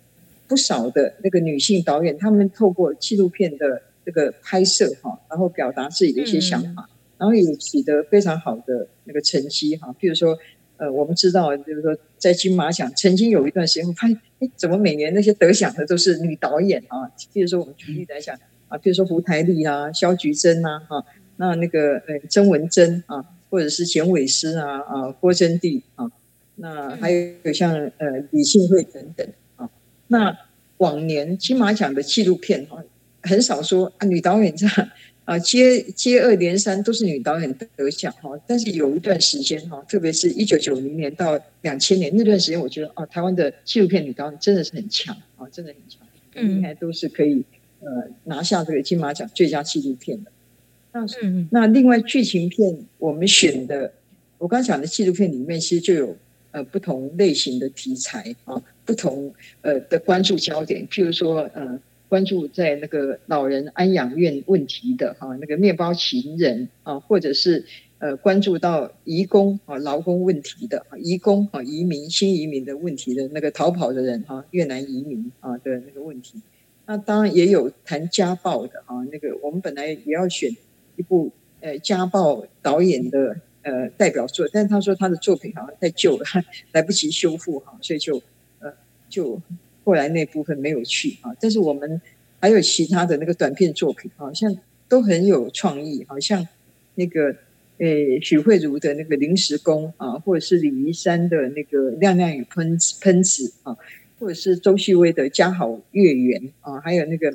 [0.47, 9.93] 不少的那个女性导演，她们透过纪录片的这个拍摄哈，然后表达自己的一些想法，然后也取得非常好的那个成绩哈。
[9.99, 10.37] 譬如说
[10.83, 17.09] 呃，我们知道就是说在金马奖曾经有一段时间，我发现哎，怎么每年那些得奖的都是女导演啊？
[17.31, 18.37] 比如说我们举例来讲。
[18.69, 26.09] 啊，比如说胡台丽啊、萧菊珍啊，哈，那那个呃曾文珍啊，或者是简伟诗啊、啊郭珍娣啊，
[26.55, 29.69] 那还有像呃李信惠等等啊。
[30.07, 30.35] 那
[30.77, 32.83] 往年金马奖的纪录片哈，
[33.21, 34.89] 很少说啊女导演这样
[35.25, 38.31] 啊接接二连三都是女导演得奖哈。
[38.45, 46.01] 但是有一段时间哈，特别是一九九零年到两千年那段时间，我觉得啊台湾的纪录片女导演真的是很强啊，真的很强，
[46.43, 47.43] 应该都是可以。
[47.85, 47.89] 呃，
[48.23, 50.31] 拿下这个金马奖最佳纪录片的，
[50.93, 51.05] 那
[51.51, 53.91] 那另外剧情片我们选的，
[54.37, 56.15] 我刚讲的纪录片里面其实就有
[56.51, 58.55] 呃不同类型的题材啊，
[58.85, 61.77] 不同呃的关注焦点，譬如说呃
[62.13, 67.65] 关注在那个老人安养院问题的哈，那个面包情人啊，或者是
[67.97, 76.39] 呃关注到移工啊、劳工问题的啊、移工啊、移民新移民的问题的那个逃跑的人哈、越南移民啊的那个问题。
[76.85, 80.55] 那当然也有谈家暴的啊，那个我们本来也要选
[80.95, 86.25] 一部呃家暴导演的呃代表作，但他说他的作品好像太旧了，
[86.73, 88.21] 来不及修复哈，所以就
[88.59, 88.71] 呃
[89.09, 89.41] 就
[89.83, 91.31] 后来那部分没有去啊。
[91.39, 92.01] 但是我们
[92.39, 94.55] 还有其他的那个短片作品，好像
[94.87, 96.47] 都很有创意，好像
[96.95, 97.35] 那个
[97.77, 103.77] 诶许慧茹的那个临时工啊，或者是李怡山的那个亮亮与喷喷子啊。
[104.19, 107.33] 或者是周旭威的家好月圆啊，还有那个，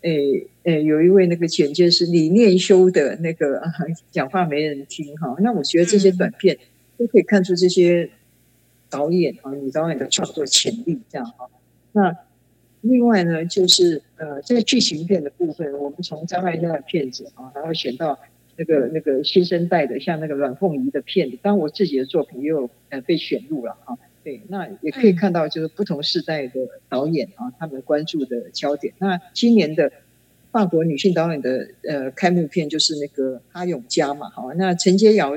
[0.00, 3.60] 诶诶，有一位那个简介是李念修的那个
[4.10, 5.36] 讲话没人听哈。
[5.40, 6.56] 那我觉得这些短片
[6.96, 8.08] 都可以看出这些
[8.88, 11.46] 导演啊，女导演的创作潜力这样哈。
[11.92, 12.16] 那
[12.80, 18.18] 另外呢，就是呃，在剧情片的部分，我们从张艾嘉的片子啊，然后选到
[18.56, 23.96] 那个那个新生代的，像那个阮凤仪的片子，当然我自己的作品也有呃被选入了哈。
[24.24, 26.52] 对，那也可以看到，就是不同时代的
[26.88, 28.94] 导演啊，他们关注的焦点。
[28.98, 29.92] 那今年的
[30.50, 35.36] 法国女性导演的呃开幕片就是那个哈永嘉嘛，好，那陈洁瑶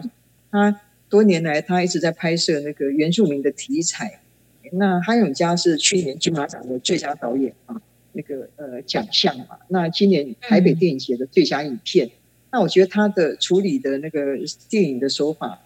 [0.52, 4.22] 她多年来她一直在拍摄那个原住民的题材。
[4.74, 7.82] 那哈永嘉是去年金马奖的最佳导演啊，
[8.14, 9.58] 那个呃奖项嘛。
[9.68, 12.10] 那今年台北电影节的最佳影片，
[12.52, 14.38] 那我觉得他的处理的那个
[14.70, 15.60] 电影的手法。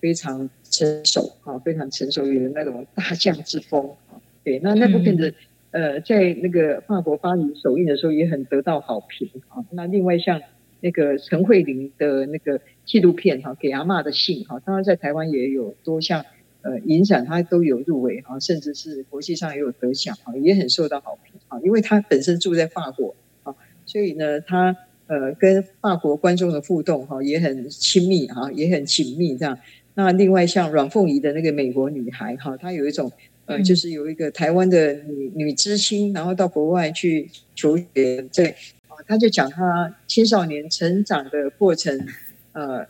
[0.00, 4.20] 非常成熟啊，非常成熟，有那种大将之风啊。
[4.42, 5.32] 对，那那部片子，
[5.70, 9.64] 呃，在那个法国巴黎首映的时候也很得到好评啊。
[9.70, 10.42] 那另外像
[10.80, 16.22] 那个陈慧琳的那个纪录片哈，给阿妈的信哈，当然在台湾也有多项
[16.64, 21.60] 呃影展，他都有入围啊，甚至是国际上也有得奖啊，也很受到好评啊。
[21.62, 23.54] 因为他本身住在法国啊，
[23.86, 24.74] 所以呢，他
[25.06, 29.56] 呃跟法国观众的互动哈也很亲密啊，也很紧密这样。
[29.94, 33.12] 那另外像阮凤仪的那个美国女孩哈，她有一种
[33.46, 38.48] 呃，就是有一个台湾的女女知青，然后到国外去求学，对
[38.88, 42.06] 啊，她就讲她青少年成长的过程，
[42.52, 42.86] 呃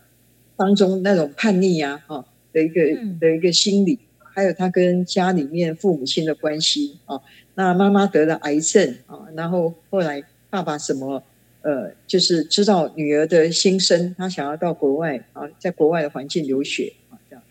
[0.57, 2.81] 当中那种叛逆呀，哈的一个
[3.21, 3.99] 的一个心理，
[4.33, 7.21] 还有他跟家里面父母亲的关系啊，
[7.57, 11.23] 那妈妈得了癌症啊，然后后来爸爸什么。
[11.67, 17.43] 呃，就是知道女儿的心声，他想要到国外啊，在国外的环境留学啊，这样，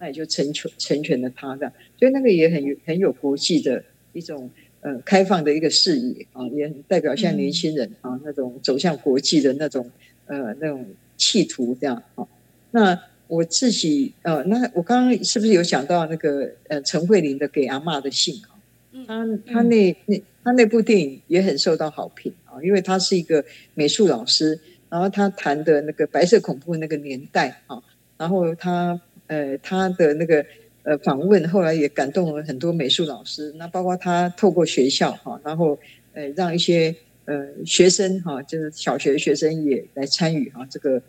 [0.00, 9.88] 那也就成全成全了他的，所以那个也很有很有国际的一种呃开放的一个视野啊，也很代表像年轻人啊那种走向国际的那种
[10.26, 10.84] 呃那种
[11.16, 12.26] 企图这样啊。
[12.72, 18.58] 那我自己呃，那我刚刚是不是有讲到那个呃陈慧琳的给阿妈的信啊？
[19.06, 22.32] 他他那那他那部电影也很受到好评。
[22.44, 27.80] 啊，因为他是一个美术老师，然后他谈的那个白色恐怖那个年代啊，
[28.18, 30.44] 然后他呃他的那个
[30.82, 33.52] 呃访问，后来也感动了很多美术老师。
[33.56, 35.78] 那包括他透过学校哈，然后
[36.14, 36.92] 呃让一些
[37.26, 41.00] 呃学生哈，就是小学学生也来参与哈这个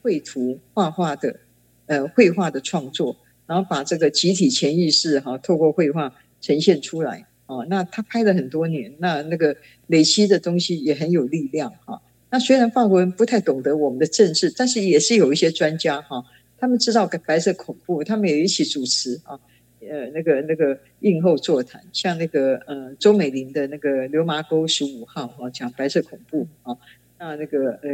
[0.00, 1.36] 绘图画画的
[1.86, 7.26] 呃绘画的创作，然后把这个集体潜意识哈透过绘画呈现出来。
[7.46, 12.02] 哦，那他拍了很多年，那那个累积的东西也很有力量哈。
[12.28, 16.24] 那虽然法国人不太懂得我们的政治，但是也是有一些专家哈，
[16.58, 19.38] 他们知道白色恐怖，他们也一起主持啊，
[19.80, 26.76] 呃，那个那个映后座谈，像那个呃周美玲的那个流麻沟十五号啊，讲白色恐怖啊。
[27.18, 27.88] 那那个呃，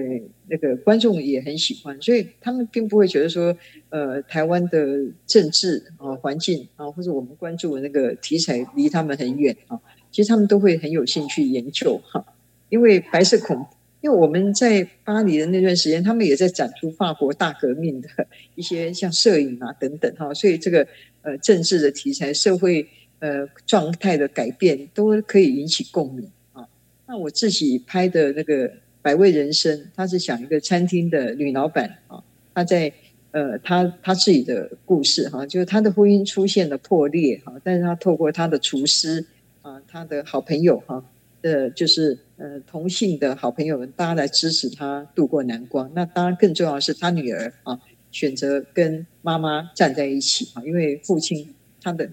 [0.48, 3.56] 那个观众也很喜欢，所以他们并不会觉得说，
[3.88, 9.78] 呃，台湾的政治啊、环境啊，或者我们关注的那个题材离他们很远啊。
[10.10, 12.24] 其实他们都会很有兴趣研究哈，
[12.68, 13.64] 因为白色恐，
[14.00, 18.08] 因为我们在巴黎的那段时间，他们也在展出法国大革命的
[18.56, 20.84] 一些像摄影啊等等哈，所以这个
[21.22, 22.88] 呃政治的题材、社会
[23.20, 26.66] 呃状态的改变都可以引起共鸣啊。
[27.06, 28.81] 那我自己拍的那个。
[29.02, 32.22] 百味人生，他是讲一个餐厅的女老板啊，
[32.54, 32.92] 她在
[33.32, 39.26] 呃，她她自己的故事哈，就是她的婚姻出现了破裂哈，但是她透过她的厨师
[39.62, 41.04] 啊，她的好朋友哈，
[41.40, 45.90] 呃，就是呃同性的好朋友们，大家来支持她度过难关。
[45.94, 47.80] 那当然更重要的是她女儿啊，
[48.12, 52.08] 选择跟妈妈站在一起啊，因为父亲他的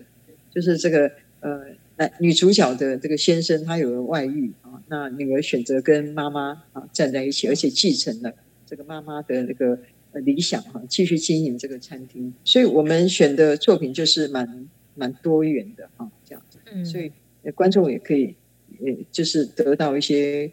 [0.51, 1.11] 就是这个
[1.41, 1.61] 呃。
[1.99, 4.49] 男女主角的这个先生，他有了外遇，
[4.89, 8.33] 那女儿选择跟妈妈啊站在一起，而且继承了
[8.65, 9.79] 这个妈妈的那个
[10.13, 12.33] 理想哈，继续经营这个餐厅。
[12.43, 17.11] 所以我们选的作品就是蛮蛮多元的哈，这样子，所以
[17.55, 18.35] 观众也可以，
[18.79, 20.51] 呃，就是得到一些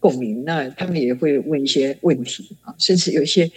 [0.00, 0.44] 共鸣。
[0.44, 3.50] 那他们也会问一些问题啊，甚至有一些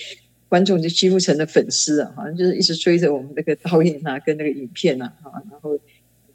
[0.47, 5.79] 观众就几乎成了粉丝啊，好像就是一直追着我们那个导演啊，跟那个影片啊，啊，然后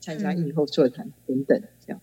[0.01, 2.01] 参加影后座谈等等这样。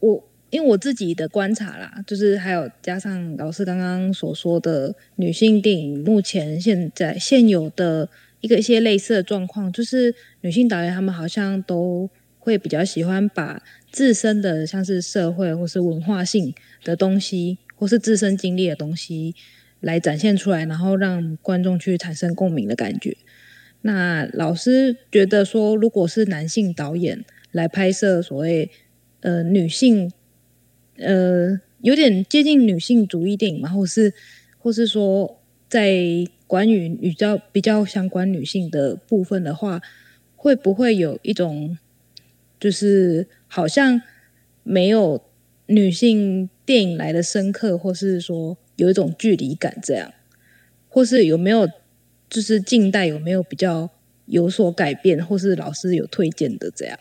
[0.00, 0.22] 我
[0.54, 8.08] 因为我自己的观察啦，就是还有加上老师刚刚所说的女性电影，目前现在现有的
[8.40, 19.34] 一个一些类似的状况，就是女性导演她们好像都会比较喜欢把自身的像是社会或是文化性的东西，或是自身经历的东西
[19.80, 23.16] 来展现出来，然后让观众去产生共鸣的感觉。
[23.80, 28.70] 那老师觉得说，如果是男性导演来拍摄所谓
[29.22, 30.12] 呃女性
[30.96, 34.12] 呃有点接近女性主义电影嘛，或是
[34.58, 35.92] 或是说在
[36.46, 39.80] 关于比较比较相关女性的部分的话，
[40.36, 41.76] 会不会有一种
[42.60, 44.00] 就是好像
[44.62, 45.20] 没有
[45.66, 50.12] 女性电影来的深刻，或是说有一种距离感这样，
[50.88, 51.68] 或是有没有
[52.30, 53.90] 就是近代有没有比较
[54.26, 56.98] 有所改变，或是老师有推荐的这样？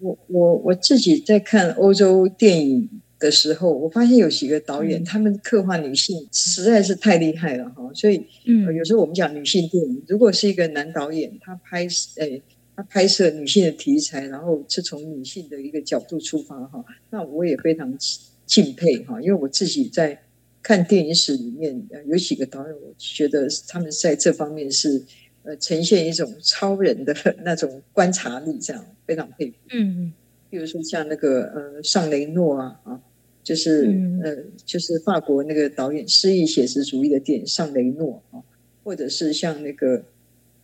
[0.00, 7.90] 我我我自己在看欧洲电影的时候，我发现有几个导演，他们刻画女性实在是太厉害了哈。
[7.94, 11.86] 所以，嗯有时候我们讲女性电影，如果是一个男导演，他拍
[12.16, 12.42] 诶，
[12.74, 17.96] 他拍摄女性的题材，然后是从女性的一个角度出发哈，那我也非常
[18.44, 20.22] 敬佩哈，因为我自己在
[20.62, 25.04] 看电影史里面，有几个导演，我觉得他们在这方面是。
[25.48, 27.14] 呃，呈现一种超人的
[27.44, 29.54] 那种观察力，这样非常佩服。
[29.70, 30.12] 嗯，
[30.50, 33.00] 比如说像那个呃，尚雷诺啊，啊，
[33.42, 33.92] 就是
[34.22, 38.42] 呃，就是法国那个导演，诗意写实主义的电影尚雷诺啊，
[38.84, 40.04] 或者是像那个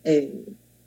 [0.03, 0.31] 诶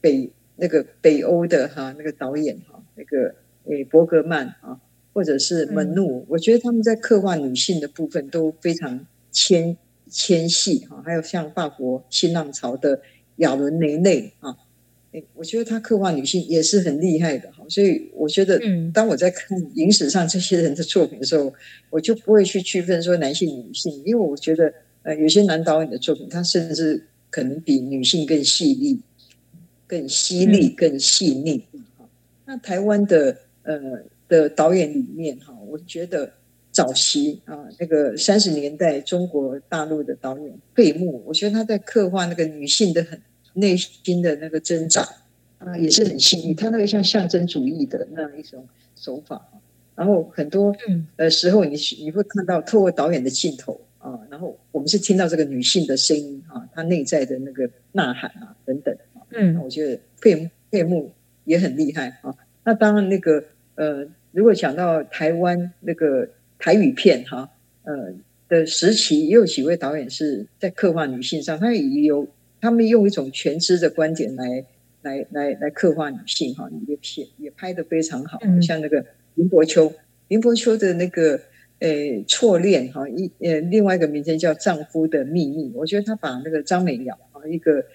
[0.02, 3.36] 北那个北欧的哈那个导演哈，那个
[3.66, 4.80] 诶伯格曼啊，
[5.14, 9.78] 或者是门诺，我觉得他们在刻画女性的部分都非常纤
[10.08, 13.02] 纤细哈，还有像法国新浪潮的。
[13.40, 14.56] 亚伦雷内啊，哎，
[15.34, 18.60] 我觉得他刻画女性也是很厉害的哈，所以我觉得，
[18.94, 21.54] 当我在看影史上这些人的作品的时候，
[21.90, 29.00] 我就不会去区分说男性女性，因为我觉得，呃，有些男导演的作品，他甚至可能比女性更细腻、
[29.88, 31.64] 更犀利、更细腻。
[32.46, 33.80] 那台湾的呃
[34.28, 36.32] 的导演里面哈，我觉得。
[36.76, 43.18] 早期啊，那个三十年代中国大陆的导演费穆，我觉得他在刻画那个女性的很
[43.56, 45.02] 内心的那个挣扎
[45.58, 46.54] 啊，也是很细腻。
[46.54, 49.46] 他那个像象征主义的那样一种手法
[49.96, 50.74] 然后很多
[51.18, 59.20] 呃时候你你会看到透过导演的镜头啊，然后我们是听到这个女性的声音啊，她内在的那个呐喊啊等等啊。
[59.32, 61.12] 嗯，那我觉得费费穆
[61.44, 62.36] 也很厉害啊。
[62.64, 63.44] 那当然那个
[63.76, 66.30] 呃，如果讲到台湾那个。
[66.58, 67.50] 台语片哈，
[67.84, 68.14] 呃
[68.48, 72.26] 的时期也有几位导演是在刻画女性上，他也有
[72.62, 74.66] 他们用一种全知的观点来
[75.02, 79.94] 来来来刻画女性哈，也片也拍的非常好，像那个林伯秋，
[80.28, 81.40] 林伯秋的那个
[81.80, 81.90] 呃
[82.28, 87.86] 错恋哈一呃另外一个名称叫丈夫的秘密，我觉得他把那个张美瑶啊一个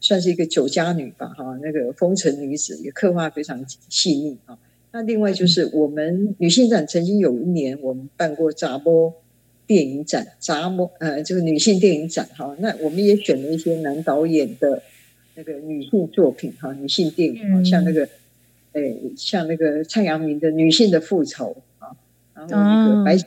[0.00, 4.58] 算是一个酒家女吧哈，那个风尘女子也刻画非常细腻啊。
[4.92, 9.12] 那另外就是我们女性展曾经有一年我们办过杂波
[9.66, 12.54] 电影展，杂波呃就是女性电影展哈。
[12.58, 14.82] 那我们也选了一些男导演的
[15.34, 18.08] 那个女性作品哈，女性电影，像那个
[18.72, 21.96] 诶像那个蔡阳明的《女性的复仇》啊，
[22.34, 23.18] 然后那个白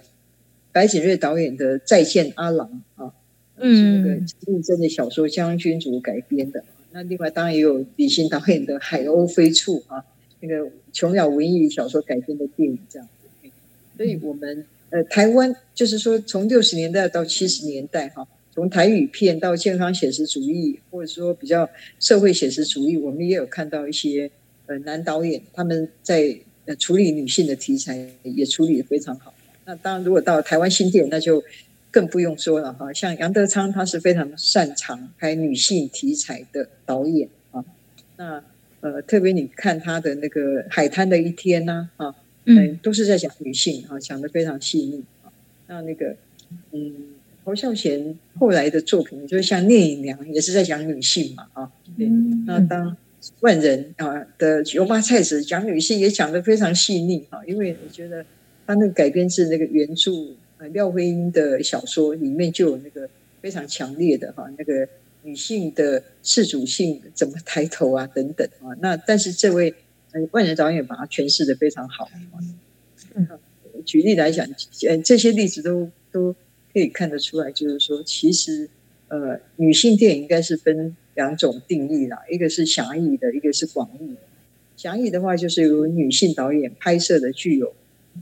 [0.71, 3.13] 白景瑞导演的《再见阿郎》啊，
[3.59, 4.09] 是那个
[4.45, 6.63] 认真的小说将军主改编的。
[6.91, 10.05] 那另外当然也有李欣导演的《海鸥飞处》啊。
[10.39, 13.07] 那个琼瑶文艺小说改编的电影这样
[13.41, 13.49] 子，
[13.97, 21.69] 所以我们呃台湾就是说从六十年代到七十年代哈，从台语片到健康写实主义，或者说比较
[21.99, 24.29] 社会写实主义，我们也有看到一些
[24.65, 29.33] 呃男导演他们在呃处理女性的题材也处理的非常好。
[29.65, 31.43] 那当然如果到台湾新电影，那就
[31.91, 37.63] 更不用说了哈，像杨德昌他是非常擅长拍女性题材的导演啊，
[38.15, 38.43] 那。
[38.79, 42.13] 呃，特别你看他的那个《海滩的一天》呐，啊，
[42.47, 45.31] 嗯，都是在讲女性啊，讲的非常细腻啊。
[45.67, 46.15] 那那个，
[46.71, 46.93] 嗯，
[47.43, 52.95] 侯孝贤后来的作品，就像《聂隐娘》，也是在讲女性嘛，啊，嗯，那当
[53.41, 58.25] 万人啊的《油麻菜籽》讲女性也讲的非常细腻啊，因为我觉得
[58.65, 60.11] 他那个改编自那个原著
[60.57, 63.09] 呃廖慧英的小说里面就有那个
[63.41, 64.87] 非常强烈的哈那个。
[65.23, 68.07] 女性的自主性怎么抬头啊？
[68.07, 69.73] 等等啊，那但是这位
[70.31, 72.09] 万人导演把它诠释的非常好。
[73.85, 74.45] 举例来讲，
[74.87, 76.33] 呃，这些例子都都
[76.73, 78.69] 可以看得出来，就是说，其实
[79.07, 84.21] 呃，女性电影应该是分两种定义啦，一个是狭义的，一个是广义的。
[84.75, 87.73] 狭义的话，就是由女性导演拍摄的，具有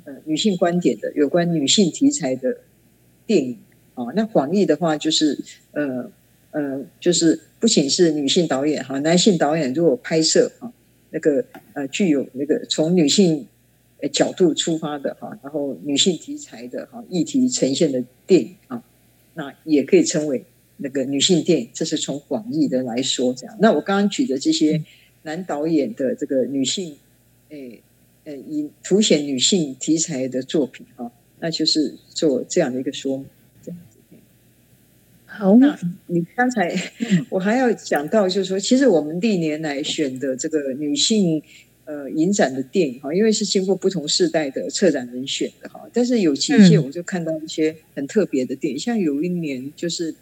[0.03, 2.57] 呃女性观点的，有关女性题材的
[3.25, 3.57] 电影
[3.95, 4.05] 啊。
[4.15, 5.37] 那广义的话，就是
[5.71, 6.11] 呃
[6.51, 10.71] 呃，就是不仅是女性导演哈，男性导演如果拍摄啊，
[11.09, 13.47] 那个呃具有那个从女性
[14.11, 18.83] 角度出发的哈，然后女性题材的哈议题呈现的电影啊，
[19.33, 20.45] 那也可以称为。
[20.77, 23.57] 那个女性电影，这是从广义的来说这样。
[23.61, 24.83] 那我刚刚举的这些
[25.23, 26.97] 男导演的这个女性，
[27.47, 27.81] 诶，
[28.25, 33.25] 呃，以凸显女性题材的作品哈，那就是做这样的一个说明。
[35.37, 35.77] 好，那
[36.07, 36.73] 你刚才
[37.29, 41.41] 我还要讲到，就是说，其实我们历年来选的这个女性
[41.85, 50.15] 呃影展的电影哈，因为是经过不同世代的策展人选的哈，但是有几届我就看到一些很特别的电影，像有一年就是。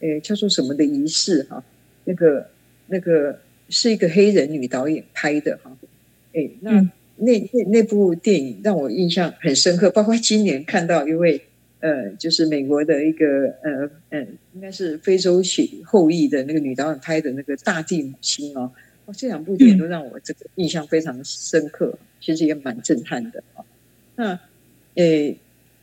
[0.00, 1.64] 诶，叫做什么的仪式哈？
[2.04, 2.46] 那个
[2.88, 3.38] 那个
[3.70, 5.74] 是一个黑人女导演拍的哈。
[6.32, 6.72] 诶，那
[7.16, 11.40] 那那那部电影让我印象很深刻，包括今年看到一位
[11.84, 13.26] 呃，就是美国的一个
[13.62, 18.72] 呃呃，应该是非洲血后裔的那个女导演拍的那个《大地母亲》哦，
[19.04, 23.64] 哦，这两部电影都让我这个印象非常深刻，其实也蛮震撼的啊。
[24.16, 24.40] 那
[24.94, 25.36] 诶，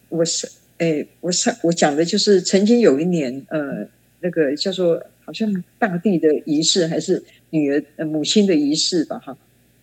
[0.10, 0.50] 我是
[0.80, 3.88] 诶，我上我讲的就是曾经有一年呃。
[4.24, 9.18] 那个叫做好像大地的仪式，还是女儿呃母亲的仪式吧？
[9.18, 9.36] 哈，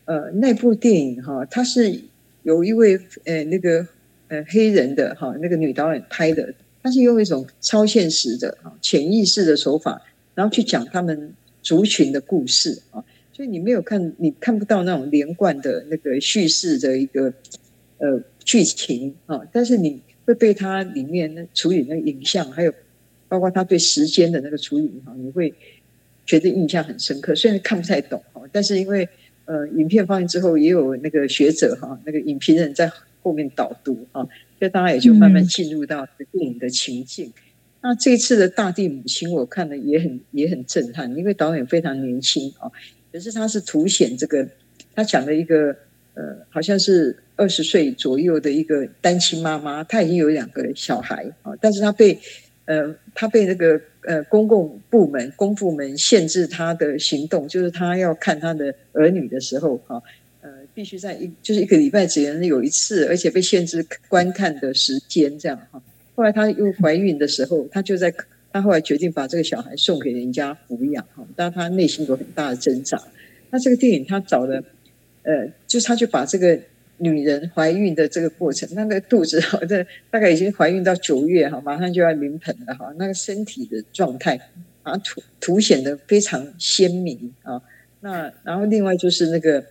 [0.05, 2.01] 呃，那部电影哈，它是
[2.45, 3.85] 有一位呃那个
[4.29, 10.01] 呃黑人的哈那个女导演拍的，她是用一种超现实的啊潜意识的手法，
[10.35, 17.33] 然后去讲他们族群的故事啊，所以你没有看，你看不到那种连贯的那个叙事的一个
[17.99, 22.73] 呃剧情啊，但是你会被它里面那处理那个影像还有。
[23.31, 25.53] 包括他对时间的那个处理哈，你会
[26.25, 27.35] 觉得印象很深刻。
[27.35, 29.07] 虽然看不太懂哈，但是因为
[29.45, 32.91] 呃，影片放映之后也有那个学者哈，那个影评人在
[33.29, 34.23] 后面导读啊，
[34.59, 37.31] 所以大家也就慢慢进入到电影的情境。
[37.83, 42.73] 那这次的大地母亲，我看了也很也很震撼，因为导演非常年轻啊，
[43.13, 44.49] 可是他是凸显这个
[44.95, 45.77] 他讲的一个
[46.15, 52.19] 呃，好像是二十岁左右的一个单亲妈妈，她已经有两个小孩啊，但是她被
[52.65, 60.03] 呃，她被那个呃公共部门、公部门限制她的行动，就是她要看她的儿女的时候，哈，呃，
[60.79, 65.83] 必须在一就是一个礼拜只能有一次，而且被限制观看的时间，这样哈。
[66.15, 68.15] 后来她又怀孕的时候，她就在
[68.53, 72.97] 她后来决定把这个小孩送给人家抚养，哈，但她内心有很大的挣扎。
[73.51, 74.63] 那这个电影她找的，
[75.25, 76.57] 呃，就是他就把这个。
[77.01, 84.37] 女人怀孕的这个过程，那个肚子哈，这大概已经怀孕到九月哈，马上就要临盆了哈，那个身体的状态
[84.83, 87.63] 啊，凸凸显的非常鲜明啊。
[88.01, 89.65] 那然后另外就是那个，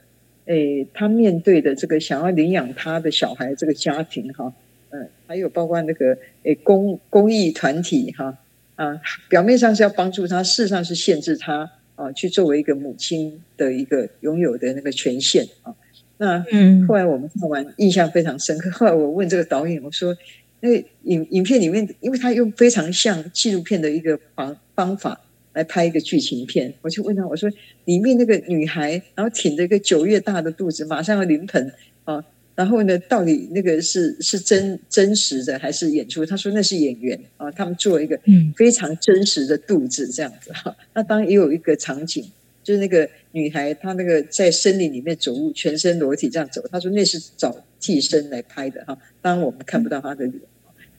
[0.48, 4.52] 诶，他面对的这个想要领养他的小孩这个家庭哈，
[4.90, 8.38] 嗯，还有包括那个诶公公益团体哈
[8.76, 15.76] 啊，表面上是要帮助他，事实上是限制他啊，去作为一个母亲的一个拥有的那个权限啊。
[16.18, 18.72] 那嗯后来我们看完，印象非常深刻。
[18.76, 20.18] 后来我问这个导演，我说
[20.62, 20.70] ：“那
[21.04, 25.22] 影影片里面，因为他用非常像纪录片的一个方方法
[25.58, 27.50] 来拍一个剧情片，我就问他，我说
[27.86, 36.24] 里面那个女孩，然后挺着一个九月大的肚子，马上要临盆啊，然后呢，到底那个是是真真实的还是演出？
[36.24, 38.20] 他说那是演员啊，他们做一个
[38.56, 40.76] 非常真实的肚子这样子哈。
[40.94, 42.24] 那当然也有一个场景。”
[42.68, 46.62] 就是那个女孩，她那个在森林里面走路，全身裸体这样走。
[46.70, 50.42] 他说那是找替身来拍的哈，当然我们看不到她的脸。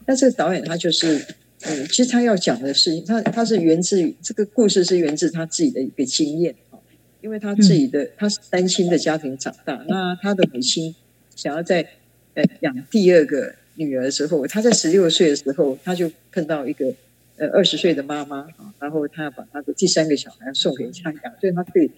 [0.07, 1.23] 那这个导演他就是，
[1.63, 6.79] 嗯，其实他要讲的事情，他他是源自于这个故事是源自他自己的一个经验啊，
[7.21, 10.95] 因为他自己的他是单亲的家庭长大，那他的母亲
[11.35, 11.87] 想要在
[12.35, 16.95] 呃养第二个女儿的时候，他在十六岁的时候他就碰到一个。
[17.41, 21.89] 呃，二十岁的妈妈啊，然后他要把他的第三个小孩送给家养，所以她对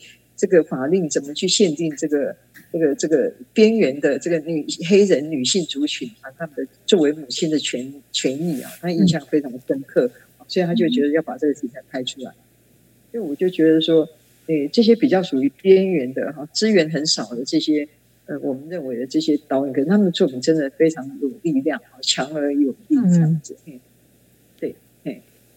[0.40, 2.34] 这个法令怎么去限定这个
[2.72, 10.10] 这个这个边缘的这个女黑人女性族群啊，他们的作为母亲的权权益啊，她印象非常的深刻，
[10.48, 12.32] 所以他就觉得要把这个题材拍出来。
[13.12, 14.08] 所以我就觉得说，
[14.46, 17.86] 诶，这些比较属于边缘的哈，资源很少的这些，
[18.24, 23.54] 呃，我们认为的这些导演，可是他们的作品真的非常有力量，强而有力这样子。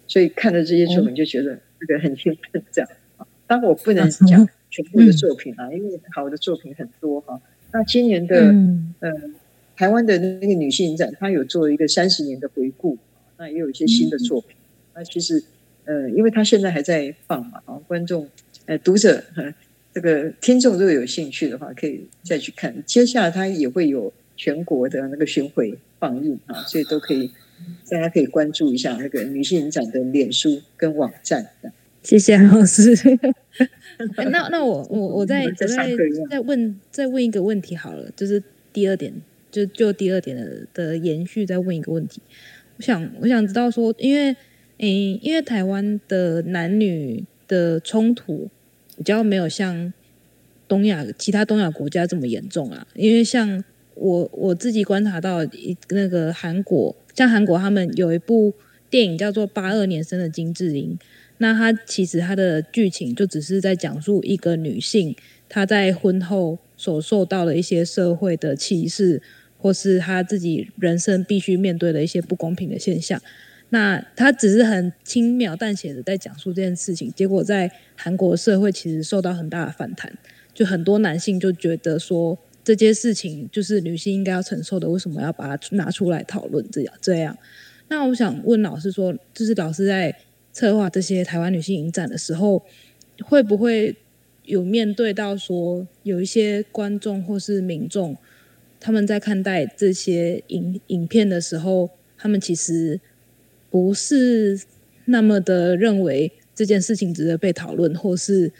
[0.06, 3.26] 所以看了这些作品，就觉得这个很兴奋，这样啊。
[3.48, 7.39] 当我不能讲全部的作品啊，因为好的作品很多哈。
[7.71, 8.95] 那今年的嗯，
[9.76, 12.97] 台湾的那个女性影展，她有做一个三十年的回顾，
[13.38, 14.55] 那也有一些新的作品。
[14.95, 15.43] 那其实
[15.86, 18.28] 呃，因为她现在还在放嘛，啊，观众
[18.65, 19.24] 呃读者
[19.93, 22.76] 这个听众如果有兴趣的话，可以再去看。
[22.84, 27.30] 接下来她也会有全国的那个巡回放映啊，所以都可以
[27.91, 31.47] 大家可以关注一下那个女性影展的脸书跟网站。
[32.04, 32.93] 谢谢老师。
[34.30, 35.68] 那那我我我再再
[36.30, 38.43] 再问再问一个问题好了，就是
[38.74, 39.14] 第二点，
[39.49, 42.22] 就就第二点的的延续，再问一个问题。
[42.78, 44.36] 我想我想知道说，因为
[44.80, 48.49] 诶，因为台湾的男女的冲突
[48.97, 49.93] 比较没有像
[50.68, 52.86] 东亚其他东亚国家这么严重啊。
[52.95, 53.64] 因为像
[53.95, 58.51] 我我自己观察到一那个韩国，像韩国他们有一部
[58.89, 60.97] 电影叫做《八二年生的金智英》。
[61.40, 65.16] 那他其实他的剧情就只是在讲述一个女性
[65.50, 69.22] 她在婚后所受到的一些社会的歧视，
[69.58, 73.22] 或是她自己人生必须面对的一些不公平的现象。
[73.70, 80.16] 那他只是很轻描淡写的在讲述这件事情，结果在韩国社会其实受到很大的反弹，
[80.54, 87.38] 就很多男性就觉得说这件事情就是女性应该要承受的，为什么要把它拿出来讨论这样这样？
[87.90, 90.16] 那我想问老师说，就是老师在。
[90.54, 92.64] 策划这些台湾女性影展的时候，
[93.26, 93.95] 会不会
[94.45, 98.16] 有面对到说有一些观众或是民众，
[98.80, 103.01] 他们在看待这些影影片的时候，他们其实
[103.70, 104.62] 不是
[105.06, 108.51] 那么的认为这件事情值得被讨论，或是，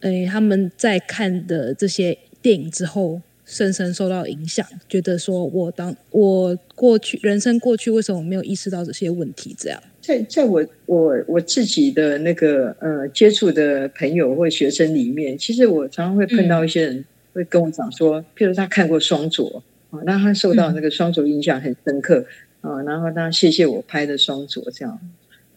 [0.00, 3.22] 诶，他们在看的这些电影之后。
[3.44, 9.54] 深深受到影响，觉得说我当我过去人生过去为什么没有意识到这些问题？
[9.58, 19.64] 这样，在在我我我自己的那个呃接触的朋友或学生里面，其实我常常会碰到一些人会跟我讲说，譬如他看过《双卓》
[19.96, 22.26] 啊，那他受到那个《双卓》印象很深刻
[22.60, 24.98] 啊，然后他谢谢我拍的《双卓》这样，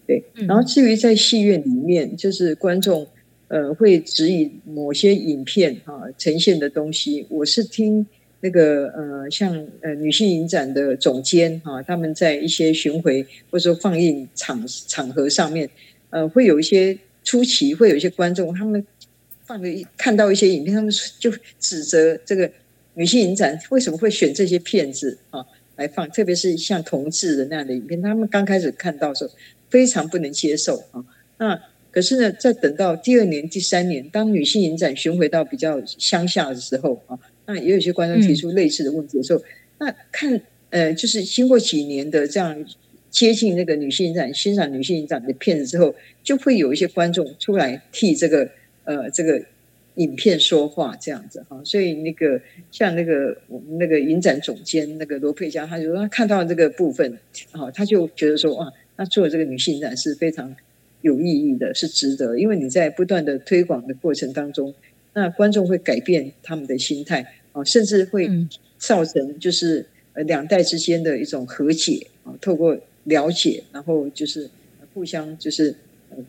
[0.07, 3.05] 对，然后至于在戏院里面，就是观众。
[3.47, 7.27] 呃，会指引某些影片哈呈现的东西。
[7.29, 8.03] 我是听
[8.45, 15.67] 那个呃，像呃女性影展的总监哈，他们在一些巡回或者说放映场场合上面，
[16.11, 18.85] 呃，会有一些初期会有一些观众，他们
[19.45, 19.67] 放的
[19.97, 22.47] 看到一些影片，他们就指责这个
[22.93, 25.43] 女性影展为什么会选这些片子啊
[25.77, 29.31] 来放，特别是像同志的那样的影片，他们刚开始看到的时候
[29.71, 31.03] 非常不能接受啊，
[31.39, 31.59] 那。
[31.95, 39.43] 可是呢，在等到第二年、第三年，当女性影展巡回到比较乡下的时候啊，那也有些观众提出类似的问题的时候，
[39.79, 42.65] 那看呃，就是经过几年的这样
[43.09, 48.49] 接近那个女性影展、欣赏女性影展的片子之后，就会有一些观众出来替这个
[48.83, 49.41] 呃这个
[49.95, 51.61] 影片说话，这样子哈。
[51.63, 52.41] 所以那个
[52.71, 57.17] 像那个我们那个影展总监那个罗佩佳，他就说他看到这个部分
[57.51, 60.55] 啊，他就觉得说哇，那做这个女性影展是非常。
[61.01, 64.73] 有意义的是值得，因为你在不断的推广的过程当中，
[65.15, 68.29] 那观众会改变他们的心态啊，甚至会
[68.77, 74.47] 造成就是呃两代之间的一种和解啊，透过了解，然后就是
[74.93, 75.73] 互相就是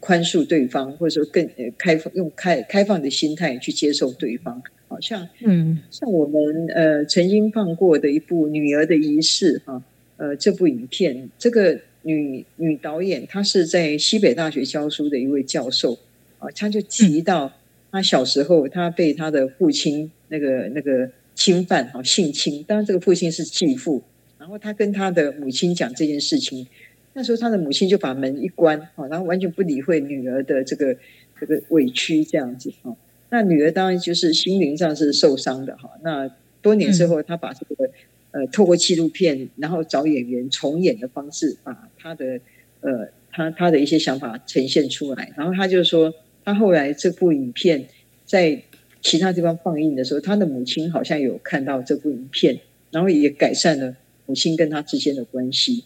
[0.00, 4.62] 宽恕对方，或者说更开放用开开放的心态去接受对方。
[4.88, 9.82] 好像嗯，像我们呃曾经放过的一部《女儿的仪式》哈，
[10.16, 11.78] 呃这部影片这个。
[12.06, 15.98] 女女导演，她是在西北大学教书的一位教授
[16.38, 17.52] 啊，她就提到
[17.90, 22.62] 她小时候，他被他的父亲那个那个侵犯哈，性侵。
[22.64, 24.02] 当然，这个父亲是继父，
[24.38, 26.66] 然后他跟他的母亲讲这件事情，
[27.14, 30.96] 那时候他的母亲就把门一关啊，然后完全不理会女儿的这个
[31.40, 32.96] 这个委屈这样子哈。
[33.30, 35.90] 那女儿当然就是心灵上是受伤的哈。
[36.02, 36.30] 那
[36.62, 37.90] 多年之后，他把这个。
[38.32, 42.38] 呃，透过纪录片，然后找演员重演的方式，把他的
[42.82, 45.32] 呃，他他的一些想法呈现出来。
[45.38, 46.12] 然后他就说，
[46.46, 47.88] 他后来这部影片
[48.24, 48.62] 在
[49.02, 52.60] 其他地方放映的时候，他的母亲好像有看到这部影片，
[52.92, 55.84] 然后也改善了母亲跟他之间的关系，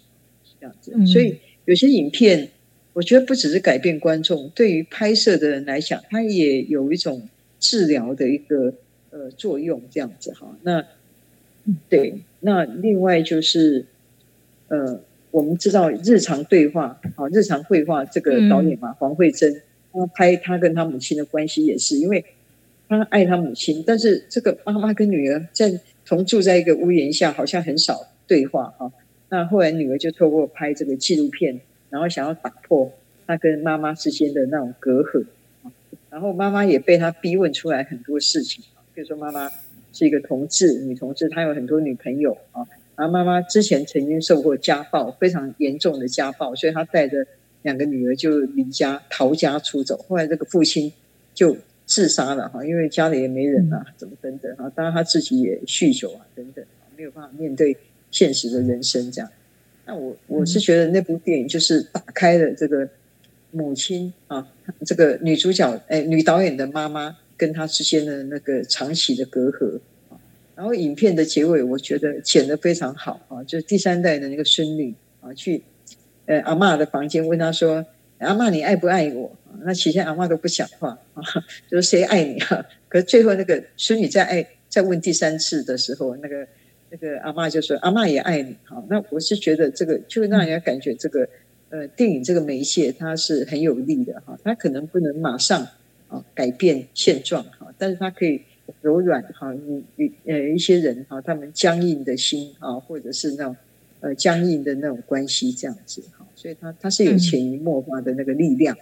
[0.60, 0.92] 这样子。
[1.06, 2.50] 所以有些影片，
[2.92, 7.26] 我觉得不只是改变观众，对于拍摄的人来讲，它也有一种
[7.58, 8.74] 治疗的一个
[9.10, 10.56] 呃作用，这样子哈。
[10.62, 10.84] 那
[11.88, 12.20] 对。
[12.40, 13.86] 那另外就是，
[14.68, 15.00] 呃，
[15.30, 22.24] 我们知道日常对话啊，日常绘画这个导演嘛，黄慧珍，他拍他跟他母亲的关系也是，因为
[22.88, 28.92] 他爱他母亲，但是这个妈妈跟女儿在同住在一个屋檐下，好像很少对话哈。
[29.28, 32.92] 那后来女儿就透过拍这个纪录片，然后想要打破
[33.26, 35.24] 他跟妈妈之间的那种隔阂
[36.10, 39.50] 然后妈妈也被他逼问出来很多事情啊比如说妈妈。
[39.92, 42.62] 是一个同志，女同志，她有很多女朋友啊。
[42.94, 47.26] 然后妈妈之前曾经受过家暴，非常严重的家暴，所以她带着
[47.62, 50.92] 两个女儿就离家逃家出走，后来这个父亲
[51.34, 51.56] 就
[51.86, 56.64] 自杀了哈，因为家里也没人啊，怎么等等哈，当然他自己也酗酒啊等等，
[56.96, 57.76] 没有办法面对
[58.10, 59.30] 现实的人生这样。
[59.86, 62.88] 那我我是觉得那部电影就是打开了这个
[63.50, 64.46] 母亲啊，
[64.86, 70.14] 这个女主角哎女导演的妈妈跟她之间的那个长期的隔阂啊。
[70.54, 75.62] 然后影片的结尾我觉得剪得非常好啊，就是第三代的那个孙女啊去
[76.30, 77.84] 呃阿妈的房间问他说
[78.18, 81.22] ：“阿妈你爱不爱我？”那起先阿妈都不讲话啊，
[81.68, 82.64] 就是谁爱你啊？
[82.88, 86.46] 可是最后那个孙女在爱在问第三次的时候，那个。
[86.92, 91.28] 那个阿妈就说：“阿妈也爱你。”哈，那我是觉得这个就让人家感觉这个
[91.68, 95.64] 呃电影这个媒介它是很有力的哈，它可能不能马上
[96.08, 98.42] 啊改变现状哈，但是它可以
[98.82, 103.56] 柔软哈，你你呃一些人哈，他们僵硬的心啊，或者是那种
[104.00, 108.74] 呃僵硬的那种关系这样子哈，所以它它是有潜移默化的那个力量。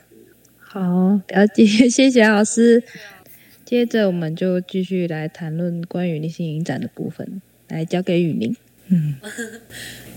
[0.59, 2.85] 好，了解，谢谢老师。
[3.65, 7.43] 接着我们就继续来谈论关于立新影展的部分。
[7.69, 8.57] 来交给雨林，
[8.87, 9.17] 嗯，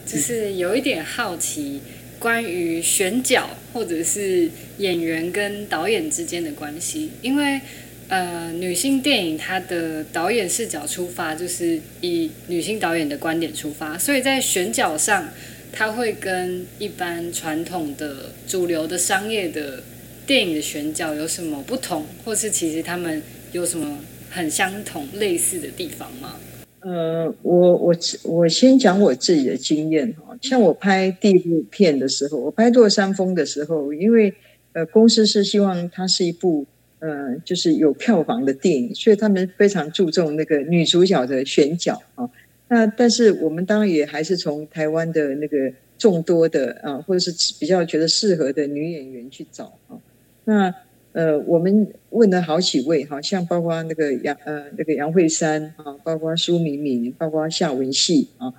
[0.05, 1.81] 就是有一点好奇，
[2.17, 7.59] 关于选角或者是演员跟导演之间的关系，因为
[8.07, 15.27] 呃，女性电影它的导演视角出发，就是以女性导演的观点出发，所以在选角上，
[15.72, 19.82] 它会跟一般传统的主流的商业的
[20.28, 23.99] 电影的选角有什么不同，或是其实他们有什么
[24.30, 26.36] 很相同类似的地方吗？
[26.82, 34.34] 呃，我我我先讲我自己的经验哈，像我拍第一部片的时候，我拍《落山风》的时候，因为
[34.74, 36.65] 呃公司是希望它是一部
[36.99, 42.30] 呃就是有票房的电影，所以他们非常注重那个女主角的选角啊。
[42.72, 49.99] 那但是我们当然也还是从台湾的那个众多的啊，或者是比较觉得适合的女演员去找啊。
[50.45, 50.74] 那
[51.11, 58.53] 呃，我们问了好几位，好像包括那个杨呃那个杨慧珊啊，包括苏敏敏，包括夏文戏啊。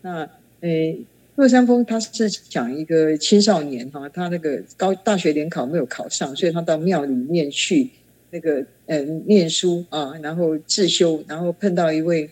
[0.00, 0.22] 那
[0.60, 0.96] 呃，
[1.34, 7.90] 落山峰他是讲一个青少年哈，他那个高大学联考没有考上，所以他到庙里面去
[8.30, 12.30] 那个呃念书啊，然后自修，然后碰到一位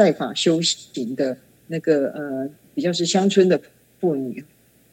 [0.00, 1.36] 代法修行的
[1.66, 3.60] 那个呃比较是乡村的
[3.98, 4.44] 妇女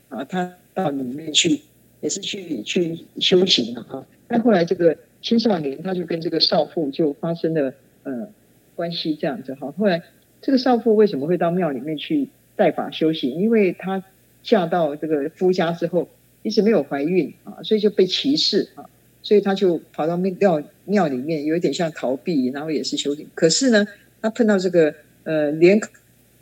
[0.09, 1.61] 啊，她到里面去。
[1.99, 8.29] 也是去去修行了啊，但后来这个青少年他就跟这个少妇就发生了呃
[8.75, 9.73] 关系这样子哈。
[9.79, 10.03] 后来
[10.39, 13.33] 这个少妇为什么会到庙里面去代法修行？
[13.41, 14.03] 因为她
[14.43, 16.07] 嫁到这个夫家之后
[16.43, 18.85] 一直没有怀孕啊，所以就被歧视啊，
[19.23, 23.27] 所以她就跑到庙庙里面，有一点像逃避，然后也是修行。
[23.33, 23.87] 可是呢，
[24.27, 25.79] 他碰到这个呃联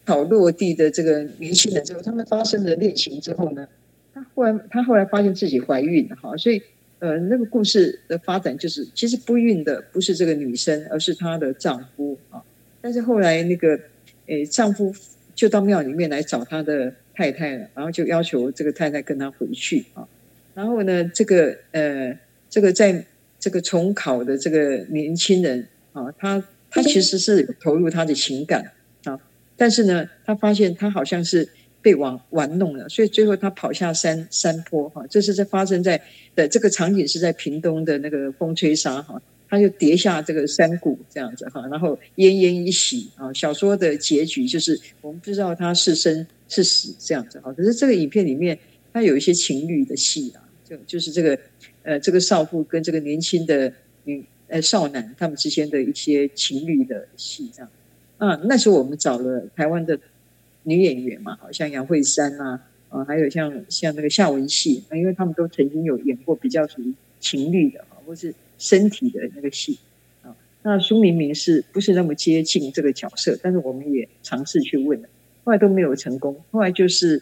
[0.03, 3.67] 考落地的这个年轻人之后，他们发生了恋情之后呢？
[4.11, 6.59] 她后来，她后来发现自己怀孕了哈，所以
[6.97, 12.41] 呃，那个故事的发展就是，其实不孕的不是这个女生，而是她的丈夫啊。
[12.81, 13.79] 但是后来那个，
[14.25, 14.91] 诶，丈夫
[15.35, 20.07] 就到庙里面来找他的太太了，然后就要求这个太太跟他回去啊。
[20.55, 22.17] 然后呢，这个呃，
[22.49, 23.05] 这个在
[23.37, 26.43] 这个重考的这个年轻人啊，他
[26.75, 28.71] 他其实是投入他的情感
[29.05, 29.19] 啊，
[29.57, 31.49] 但是呢，他发现他好像是。
[31.85, 36.01] 被玩玩弄了，所以最后他跑下山山坡哈，这是在发生在
[36.33, 43.31] 的这个场景是在屏东的那个风吹沙哈，他就跌下这个山谷这样子哈，然后奄奄一息啊。
[43.33, 48.57] 小说的结局就是我们不知道他是生是死这样子哈，可是这个影片里面
[48.91, 51.37] 他有一些情侣的戏啊，就就是这个
[51.83, 53.71] 呃这个少妇跟这个年轻的
[54.05, 57.69] 女呃少男他们之间的一些情侣的戏这样
[58.17, 59.99] 啊，那时候我们找了台湾的。
[60.67, 69.77] 女演员嘛，好像杨慧珊啊，啊，还有像像那个夏文戏，因为他们都曾经有演过比较属于情侣的啊，或是身体的那个戏
[70.23, 70.35] 啊。
[70.63, 73.37] 那苏明明是不是那么接近这个角色？
[73.43, 75.07] 但是我们也尝试去问了，
[75.43, 76.35] 后来都没有成功。
[76.49, 77.21] 后来就是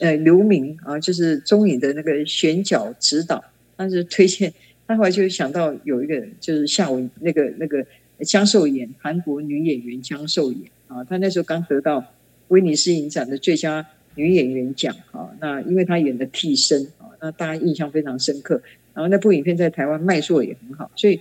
[0.00, 3.42] 呃刘明啊，就是中影的那个选角指导，
[3.78, 4.52] 他是推荐，
[4.86, 7.84] 他后来就想到有一个就是夏文那个那个
[8.20, 12.04] 江寿妍，韩国女演员江寿妍啊，她那时候刚得到。
[12.48, 13.84] 威尼斯影展的最佳
[14.16, 18.60] 女演员奖啊，那因为她演的替身啊，那大家印象非常深刻。
[18.92, 21.18] 然后那部影片在台湾卖座也很好，所以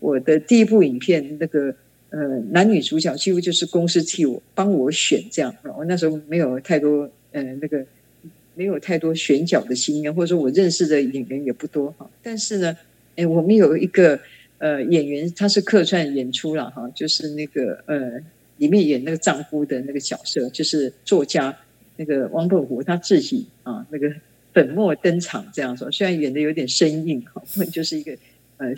[0.00, 1.72] 我的第一部影片那个
[2.08, 5.54] 呃男女主角几乎就是公司替我帮我选这样。
[5.76, 7.84] 我那时候没有太多呃那个
[8.54, 12.08] 没有太多选角的经验，或者说我认识的演员也不多哈。
[12.22, 12.74] 但是呢，
[13.16, 14.18] 哎，我们有一个
[14.58, 18.20] 呃演员他是客串演出了哈，就是那个呃。
[18.58, 21.56] 里面演那个丈夫的那个角色，就是作家
[21.96, 24.08] 那个汪凤虎他自己啊，那个
[24.52, 27.42] 本末登场这样说，虽然演的有点生硬哈，
[27.72, 28.12] 就是一个
[28.58, 28.68] 呃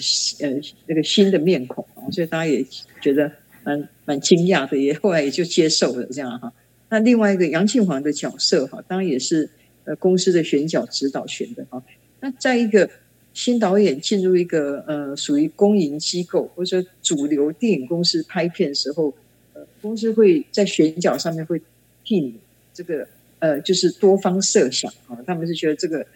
[0.40, 2.64] 呃那个新的面孔啊，所以大家也
[3.02, 3.30] 觉得
[3.62, 6.50] 蛮蛮惊讶的，也后来也就接受了这样哈。
[6.88, 9.50] 那另外一个杨庆煌的角色哈，当然也是
[9.84, 11.82] 呃公司的选角指导选的哈。
[12.20, 12.88] 那在一个
[13.34, 19.12] 新导演进入一个呃属于公营机构或者说主流电影公司拍片的时候，
[19.52, 21.60] 呃公司会在选角上面会
[22.02, 22.34] 替你
[22.72, 23.06] 这个。
[23.40, 26.06] 呃，就是多方设想啊，他们是觉得这个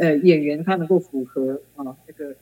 [0.00, 2.34] 呃演员他能够符合啊那个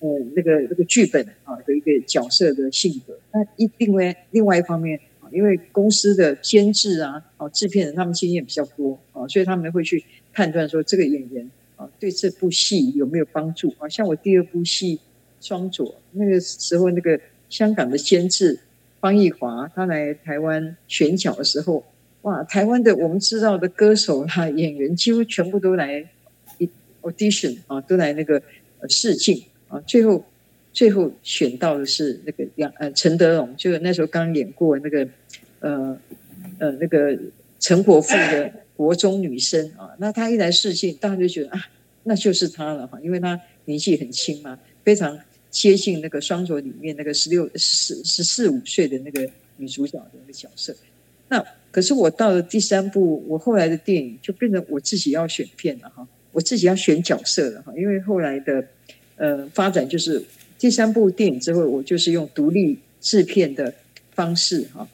[0.00, 3.18] 呃那个那个剧本啊的一个角色的性格。
[3.32, 10.04] 那一另外另外一方面啊，因为公司的监制啊、啊制片人他们经验比较多啊，所以他们会去
[10.34, 13.88] 判断说这个演员啊对这部戏有没有帮助啊。
[13.88, 14.96] 像我第二部戏
[15.40, 17.18] 《双左》那个时候，那个
[17.48, 18.60] 香港的监制
[19.00, 21.82] 方逸华他来台湾选角的时候。
[22.22, 26.04] 哇，台湾的我们知道的歌手哈 演员几乎全部都来
[27.00, 28.42] audition 啊，都来那个
[28.88, 30.24] 试镜啊，最后
[30.72, 35.08] 最后选到的是那个杨呃陈德容，就那时候刚演过那个
[35.60, 35.96] 呃
[36.58, 37.16] 呃那个
[37.60, 41.60] 陈国富的国中女生啊，那她一来试镜，大家就觉得啊，
[42.04, 45.18] 那就是她了哈，因为她年纪很轻嘛，非常
[45.50, 50.72] 接近那个双手里面那个十六十十四五岁的那个女主角的那个角色，
[51.28, 51.44] 那。
[51.70, 58.66] 可是我到了第三部，我后来的电影就变成我自己要选片了哈，我自己要选角色了哈，因为后来的
[59.16, 60.24] 呃发展就是
[60.58, 63.72] 第三部电影之后，我就是用独立制片的
[64.12, 64.88] 方式哈，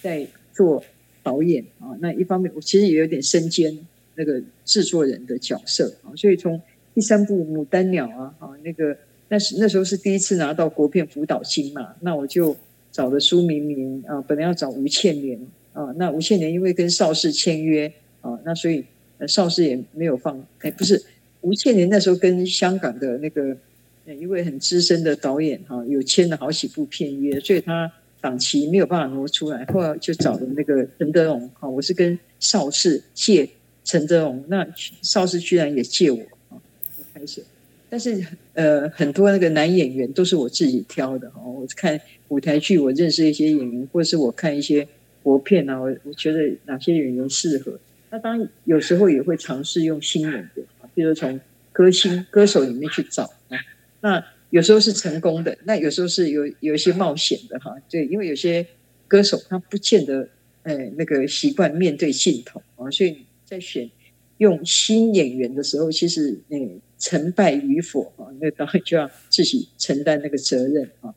[0.00, 0.24] 在
[0.54, 0.82] 做
[1.22, 1.96] 导演啊。
[2.00, 3.78] 那一方面我其实也有点身兼
[4.14, 6.60] 那个制作人的角色啊，所以从
[6.94, 8.96] 第三部《牡丹鸟》啊啊那个
[9.28, 12.56] 那是那时候是第一次拿到国片辅导金嘛，那我就
[12.92, 15.40] 找了苏明明啊，本来要找吴倩莲。
[15.72, 17.90] 啊，那吴倩莲因为跟邵氏签约
[18.22, 18.84] 啊，那所以
[19.28, 20.44] 邵氏也没有放。
[20.58, 21.00] 哎，不是
[21.42, 23.56] 吴倩莲那时候跟香港的那个
[24.04, 27.90] 一位很资深的导演哈，有签了好几部片约，所以他
[28.20, 31.68] 档期没有办法挪出来，后来就找了那个陈德荣哈。
[31.68, 33.48] 我是跟邵氏借
[33.84, 34.66] 陈德荣，那
[35.02, 36.58] 邵氏居然也借我啊，
[37.14, 37.44] 开始。
[37.88, 41.40] 但是呃，很多那个男演员都是我自己挑的哈。
[41.42, 44.86] 我看舞台剧，我认识一些演员，或者是我看一些。
[45.22, 47.78] 国片啊，我我觉得哪些演员适合？
[48.08, 51.38] 那当然有时候也会尝试用新人的啊，比如从
[51.72, 53.58] 歌星、歌手里面去找啊。
[54.00, 57.74] 那有时候是成功的，那有时候是有有一些冒险的哈。
[57.88, 58.66] 对，因为有些
[59.08, 60.28] 歌手他不见得
[60.64, 63.88] 呃那个习惯面对镜头啊，所以在选
[64.38, 71.14] 用新演员的时候，其实嗯成败与否啊，那当然就要自己承担那个责任啊。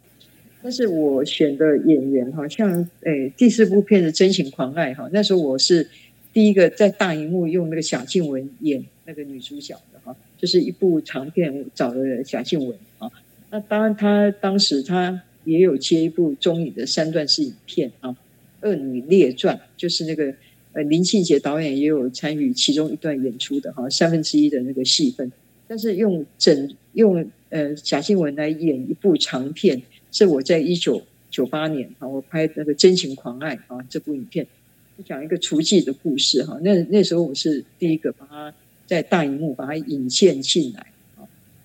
[0.61, 5.89] 但是我选的演员哈，像诶第四部片的《真情狂爱》哈，那时候我是
[6.31, 13.11] 第一个在大荧幕用那个贾静雯演那个女主角的哈，就是一部长片找了贾静雯啊。
[13.53, 18.09] 那当然，她当时她也有接一部综艺的三段式影片啊，
[18.61, 20.33] 《恶女列传》，就是那个
[20.71, 25.31] 呃林庆杰导演也有参与其中一段演出的哈，三分之一的那个戏份。
[25.67, 29.79] 但是用整用呃贾静雯来演一部长片。
[30.11, 34.47] 是我在一九九八年啊，我拍那个《真情狂爱》啊这部影片，
[35.05, 36.59] 讲一个厨妓的故事哈。
[36.63, 38.51] 那那时候我是第一个把它
[38.87, 40.92] 在大荧幕把它引荐进来。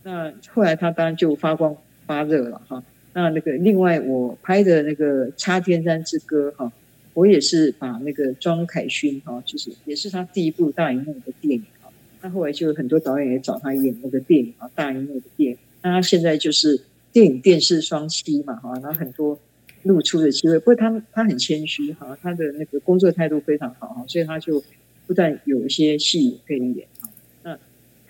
[0.09, 2.83] 那后来他当然就发光发热了哈。
[3.13, 6.73] 那那个另外我拍的那个《插天山之歌》哈，
[7.13, 11.91] 我也是把那个庄凯勋哈，就是也是他第一部大荧幕的电影哈。
[12.23, 15.59] 那后来就很多导演也找他演那个电影啊，大荧幕的电影。
[15.83, 16.81] 那他现在就是。
[17.11, 19.37] 电影电视双栖嘛，哈，然后很多
[19.85, 20.59] 露出的机会。
[20.59, 24.63] 不过他他很谦虚，哈，他的那个工作态度非常好，哈，所以他就
[25.07, 26.87] 不但有一些戏可以演，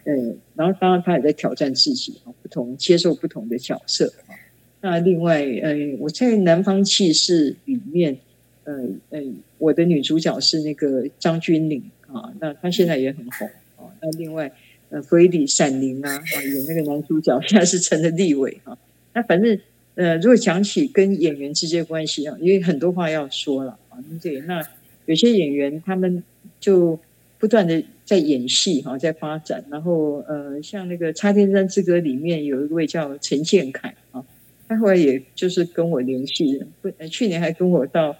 [0.04, 0.14] 呃，
[0.54, 4.32] 然后当然他也在挑战自己，啊，不同接受不同的角色，啊，
[4.80, 8.16] 那另外，呃，我在《南方气势》里面，
[8.64, 8.74] 呃
[9.10, 9.22] 呃，
[9.58, 14.50] 我的女主角是那个张钧甯，啊，那她现在也很红，啊，那另外，
[14.90, 18.78] 呃，弗里闪灵啊，啊，演那个男主角现在是成了立伟，啊。
[19.14, 19.58] 那反正，
[19.96, 23.98] 呃，如果讲起跟演员之间关系啊，因为很多话要说了啊。
[24.22, 24.64] 对，那
[25.06, 26.22] 有些演员他们
[26.60, 26.98] 就
[27.38, 29.62] 不断的在演戏哈，在发展。
[29.70, 34.24] 然后，呃，像那个《插天山之歌》里面有一位叫陈建凯啊，
[34.66, 38.16] 他后来也就是跟我联系，不，去年还跟我到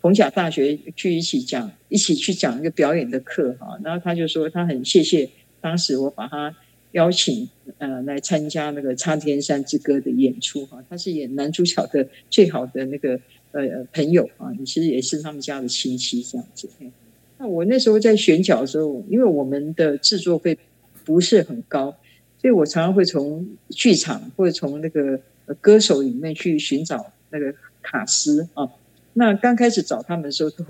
[0.00, 3.76] 逢甲大学去一起讲，一起去讲一个表演的课哈。
[3.82, 5.28] 然后他就说他很谢谢
[5.60, 6.54] 当时我把他。
[6.92, 13.18] 邀请呃来参加那个《插天山之歌》的演出哈，他是演男主角的最好的那个
[13.52, 16.68] 呃朋友啊，其实也是他们家的亲戚这样子。
[17.42, 20.56] 那我那时候在选角的时候，因为我们的制作费
[21.04, 21.90] 不是很高，
[22.40, 25.18] 所以我常常会从剧场或者从那个
[25.60, 28.70] 歌手里面去寻找那个卡司啊。
[29.14, 30.64] 那刚开始找他们的时候，都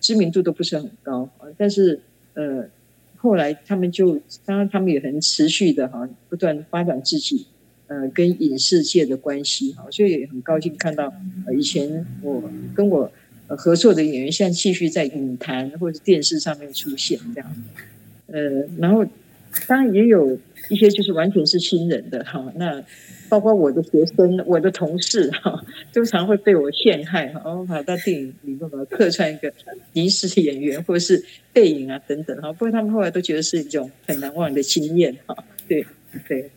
[0.00, 1.98] 知名度都不是很高啊，但是
[2.34, 2.68] 呃，
[3.16, 7.46] 后来他们就当然他们也很持续的哈，不断发展自己
[7.86, 11.10] 呃跟影视界的关系哈，所以也很高兴看到
[11.46, 12.42] 呃以前我
[12.74, 13.10] 跟我
[13.56, 17.56] 合作的演员现在继续在影坛或者电视上面出现这样，
[18.26, 19.04] 呃，然后
[19.66, 20.38] 当然也有
[20.68, 22.82] 一些就是完全是新人的哈，那。
[23.30, 29.52] 包括我的学生、我的同事哈，经常会被我陷害哈，哦跑到电影里面把客串一个
[29.92, 31.22] 临时演员或者是
[31.52, 32.50] 背影啊等等哈。
[32.54, 35.36] 不过他们后来都觉得是一种很难忘的经验哈。
[35.68, 35.84] 对
[36.26, 36.50] 对，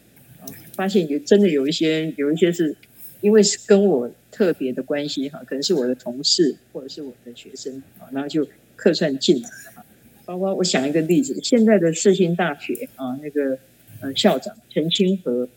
[0.73, 2.73] 发现有真的有一些有一些是
[3.21, 9.85] 因为是跟我特别的关系哈，可能是我的同事或者是我的学生啊，然后就客串进来了哈。
[10.25, 13.57] 包括我想一个例子，现在的世新大学啊那个。
[14.03, 15.47] 呃，校长陈清河，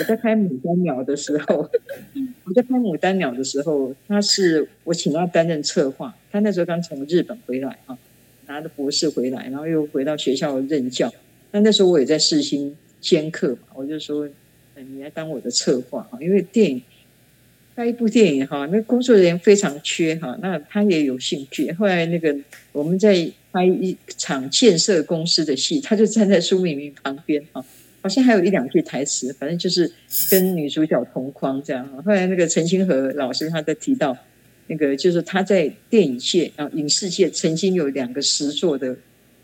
[0.00, 1.70] 我在拍《牡丹鸟》的时候，
[2.42, 6.12] 我在拍《牡丹鸟》的时候，他是我请他担任策划。
[6.32, 7.96] 他那时候刚从日本回来啊，
[8.48, 11.14] 拿着博士回来，然后又回到学校任教。
[11.52, 14.28] 那那时候我也在世新兼课嘛，我就说，
[14.74, 16.82] 你来当我的策划啊，因为电影
[17.74, 21.72] 拍一部电影哈，那工作人员非常缺哈，那他也有兴趣。
[21.72, 22.36] 后来那个
[22.72, 27.64] 我们在拍一场建设公司的戏，他就站在苏明明旁边啊。
[28.02, 29.88] 好像还有一两句台词，反正就是
[30.28, 32.02] 跟女主角同框这样哈。
[32.02, 34.16] 后来那个陈清河老师他在提到，
[34.66, 38.96] 那个就是他在电影界啊影视界曾经有两个实作的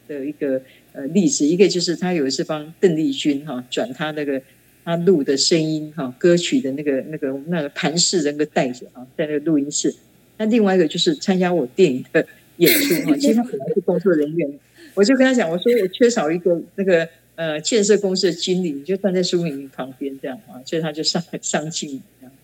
[0.09, 0.61] 的一个
[0.93, 4.43] 呃例子，一个就是他有一次帮邓丽君哈转他那个
[4.89, 9.95] 他录的声音哈歌曲的那个那个那个盘式的那个袋子啊，在那个录音室。
[10.39, 12.27] 那另外一个就是参加我电影的
[12.57, 14.59] 演出 哈，其实他本来是工作人员，
[14.95, 17.07] 我就跟他讲，我说我缺少一个那个。
[17.39, 22.35] 呃，建设公司的经理，你就站在苏明明旁边这样啊，所以他就上上镜这样。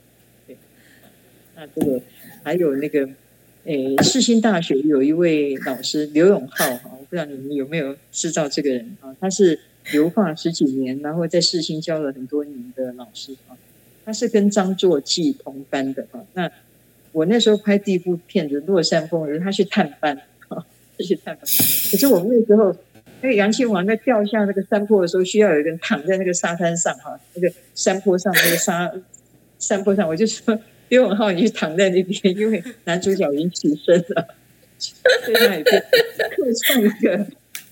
[0.46, 0.56] 对，
[1.56, 2.00] 那这个
[2.44, 3.08] 还有那个，
[3.64, 9.12] 诶，世新大学有一位老师刘永浩哈，我不知道你们有没有知道这个人啊？
[9.20, 9.58] 他是
[9.92, 13.56] 留化十几年，然后在世新教了很多年的老师啊。
[14.04, 16.20] 他是跟张作骥同班的啊。
[16.34, 16.50] 那
[17.12, 20.64] 我那时候拍第一部片子《落山风》，他去探班啊，
[20.98, 21.44] 去探班。
[21.44, 22.76] 可是我们那时候。
[23.22, 28.92] 那个杨庆华在掉下那个山坡的时候，需要有一个人躺在那个沙滩上哈，那个山坡上那个沙
[29.58, 30.60] 山坡上，我就说
[30.90, 34.28] 刘永浩，你去躺在那边，因为男主角已经起身了，
[34.76, 35.72] 所以 他也客
[36.66, 37.26] 串一个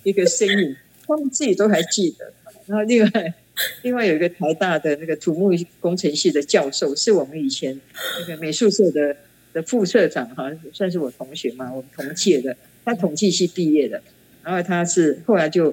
[0.05, 0.75] 一个身影，
[1.17, 2.33] 他们自己都还记得。
[2.67, 3.35] 然后另外
[3.83, 7.79] 另外有一个台大的那个土木工程系的教授，是我们以前
[8.21, 9.15] 那个美术社的
[9.53, 14.03] 的副社长哈，算是我同学嘛，我们同届的，他统计系毕业的。
[14.43, 15.73] 然后他是后来就，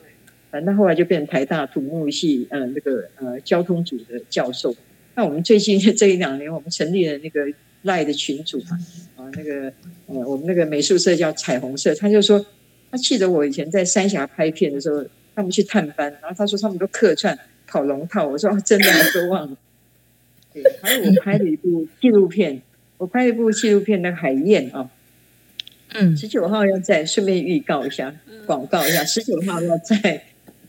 [0.51, 4.75] 反正后来就变成台大土木系，呃，那个呃交通组的教授。
[5.15, 7.47] 那我们最近 这一两年，我们成立了那个
[7.83, 8.77] 赖的群组嘛，
[9.15, 9.71] 啊，那个
[10.07, 12.45] 呃我们那个美术社叫彩虹社，他就说
[12.91, 15.03] 他记得我以前在三峡拍片的时候，
[15.39, 19.55] 他们去探班，然后他说他们都客串跑龙套，我说真的我都忘了。
[20.53, 22.61] 对，还有我拍了一部纪录片，
[22.97, 24.89] 我拍了一部纪录片那个海燕啊。
[25.93, 28.13] 嗯，十九号要在顺便预告一下，
[28.45, 30.23] 广告一下，十九号要在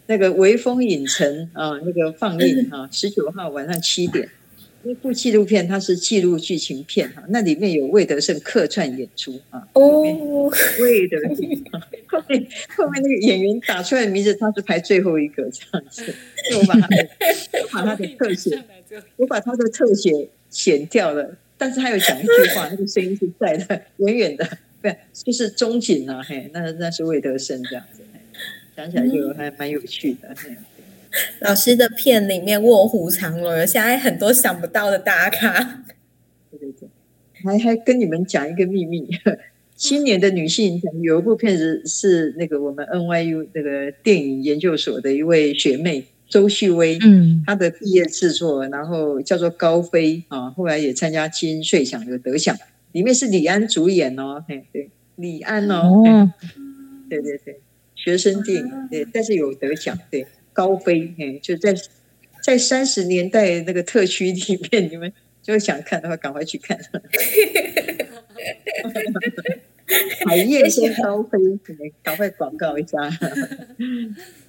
[0.07, 4.29] 那个微风影城啊，那个放映啊，十九号晚上七点，
[4.83, 10.51] 那部纪录片它是记录剧情片哈，那里面有魏德胜客串演出啊，哦，
[10.81, 11.37] 魏德胜，
[12.07, 16.15] 后面后面那个演员打出来的名字他是排最后一个这样子，
[16.59, 17.09] 我把他的
[17.71, 18.63] 把他的特写，
[19.17, 24.49] 我把他的特写剪掉了，但是他有讲一句话，那个声音是在的，远远的。
[24.83, 28.01] 对，就是中景啊，嘿，那那是魏德胜这样子，
[28.75, 30.35] 想起来就还蛮有趣的。
[31.41, 35.85] 老师的片里面卧虎藏龙，现在很多想不到的大咖。
[36.51, 36.89] 对对对，
[37.45, 39.09] 还还跟你们讲一个秘密，
[39.75, 52.57] 青年的女性有一部片子是那个我们 NYU 那个电影研究所的一位学妹周旭薇，嗯，她的毕业制作，然后叫做高飞啊，后来也参加金穗奖有得奖。
[52.93, 56.03] 里面是李安主演哦，嘿，对，李安哦，
[57.09, 57.61] 对对对，
[57.95, 61.75] 学生电影，对，但是有得奖，对，高飞，嘿，就在
[62.43, 66.79] 在三十年代那个特区里面，你们就想看的话，赶快去看。
[70.27, 71.39] 海燕先高飞，
[72.03, 72.99] 赶快广告一下。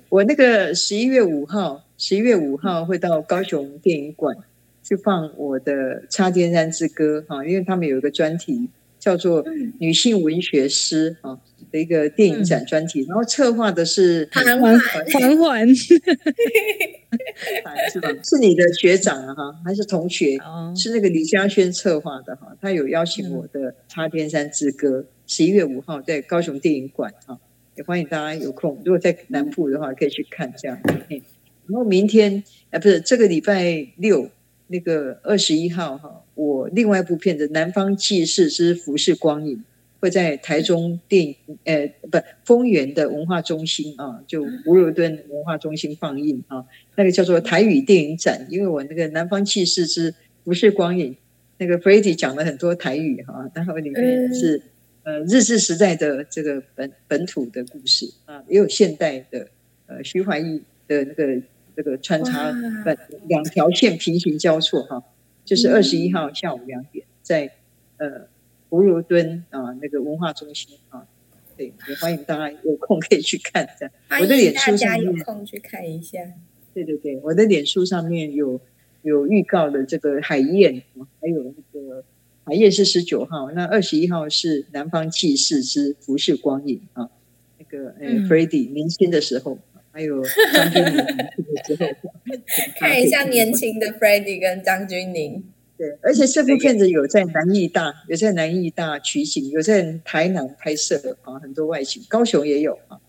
[0.09, 4.35] 我那个十一月五号，十一月五号会到高雄电影馆。
[4.83, 8.67] 去放我的《插电山之歌》哈，因为他们有一个专题
[8.99, 9.45] 叫做
[9.79, 11.39] “女性文学诗”啊，
[11.71, 15.99] 的一个电影展专题，然后策划的是缓缓缓，缓缓，是
[18.01, 18.09] 吧？
[18.23, 20.37] 是你的学长啊哈，还是同学？
[20.37, 27.39] 哦，是那个李嘉轩策划的哈，他有邀请我的《插天山之歌》，十一月五号在高雄电影馆哈，
[27.75, 30.79] 也欢迎大家有空，如果在南部的话可以去看这样。
[31.67, 34.29] 然后明天呃不是这个礼拜六
[34.67, 39.57] 那个二十一号哈，我另外一部片子《南方纪事之浮世光影》
[40.01, 51.13] 会在台中电影呃不丰原的文化中心啊，就吴罗敦文化中心放映啊，那个叫做台语电影展，因为我那个《南方气势之不是光影》
[51.59, 54.59] 那个 f r e d d y 讲了很多台语哈，然后里面是、
[55.03, 59.47] 呃日治时代的这个本本土的故事啊，也有现代的
[59.85, 61.41] 呃徐怀义的那个
[61.75, 62.51] 这个穿插。
[63.27, 65.03] 两条线平行交错哈，
[65.45, 67.51] 就是二十一号下午两点在
[67.97, 68.27] 呃
[68.71, 71.05] 福罗敦啊那个文化中心啊，
[71.57, 73.93] 对，也欢迎大家有空可以去看这样。
[74.07, 76.19] 欢我的脸书上面有空去看一下。
[76.73, 78.61] 对对对，我的脸书上面有
[79.01, 80.81] 有预告的这个海燕，
[81.19, 82.01] 还有那个
[82.45, 87.09] 海燕是十九号，那二十一号是南方气势之服饰光影啊，
[87.59, 89.59] 那个呃、嗯 f r e d d y 年轻的时候，
[89.91, 91.89] 还有张君宁年轻的时候，
[92.79, 95.41] 看一下年轻的 f r e d d y 跟张钧甯。
[95.81, 102.99] 对，而且这部片子有在南艺大，有在南艺大取景，有在台南拍摄啊，很多外景，高雄也有啊，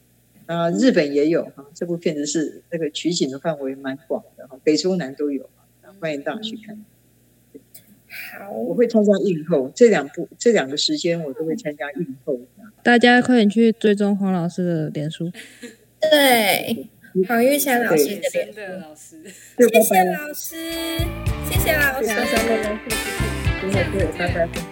[0.46, 1.66] 啊，日本也有啊。
[1.74, 5.50] 这部片子是那个取景的范围蛮广的哈，北中南都有
[5.82, 6.82] 啊，欢迎大家去看。
[8.38, 12.40] 好，我会参加映后，这两部这两个时间我都会参加映后。
[12.82, 15.30] 大家快点去追踪黄老师的脸书。
[16.00, 16.88] 对，
[17.28, 19.16] 黄玉山老师的脸真的老师，
[19.58, 20.56] 就谢谢老师，
[21.50, 22.08] 谢谢老师。
[24.18, 24.71] 拜拜。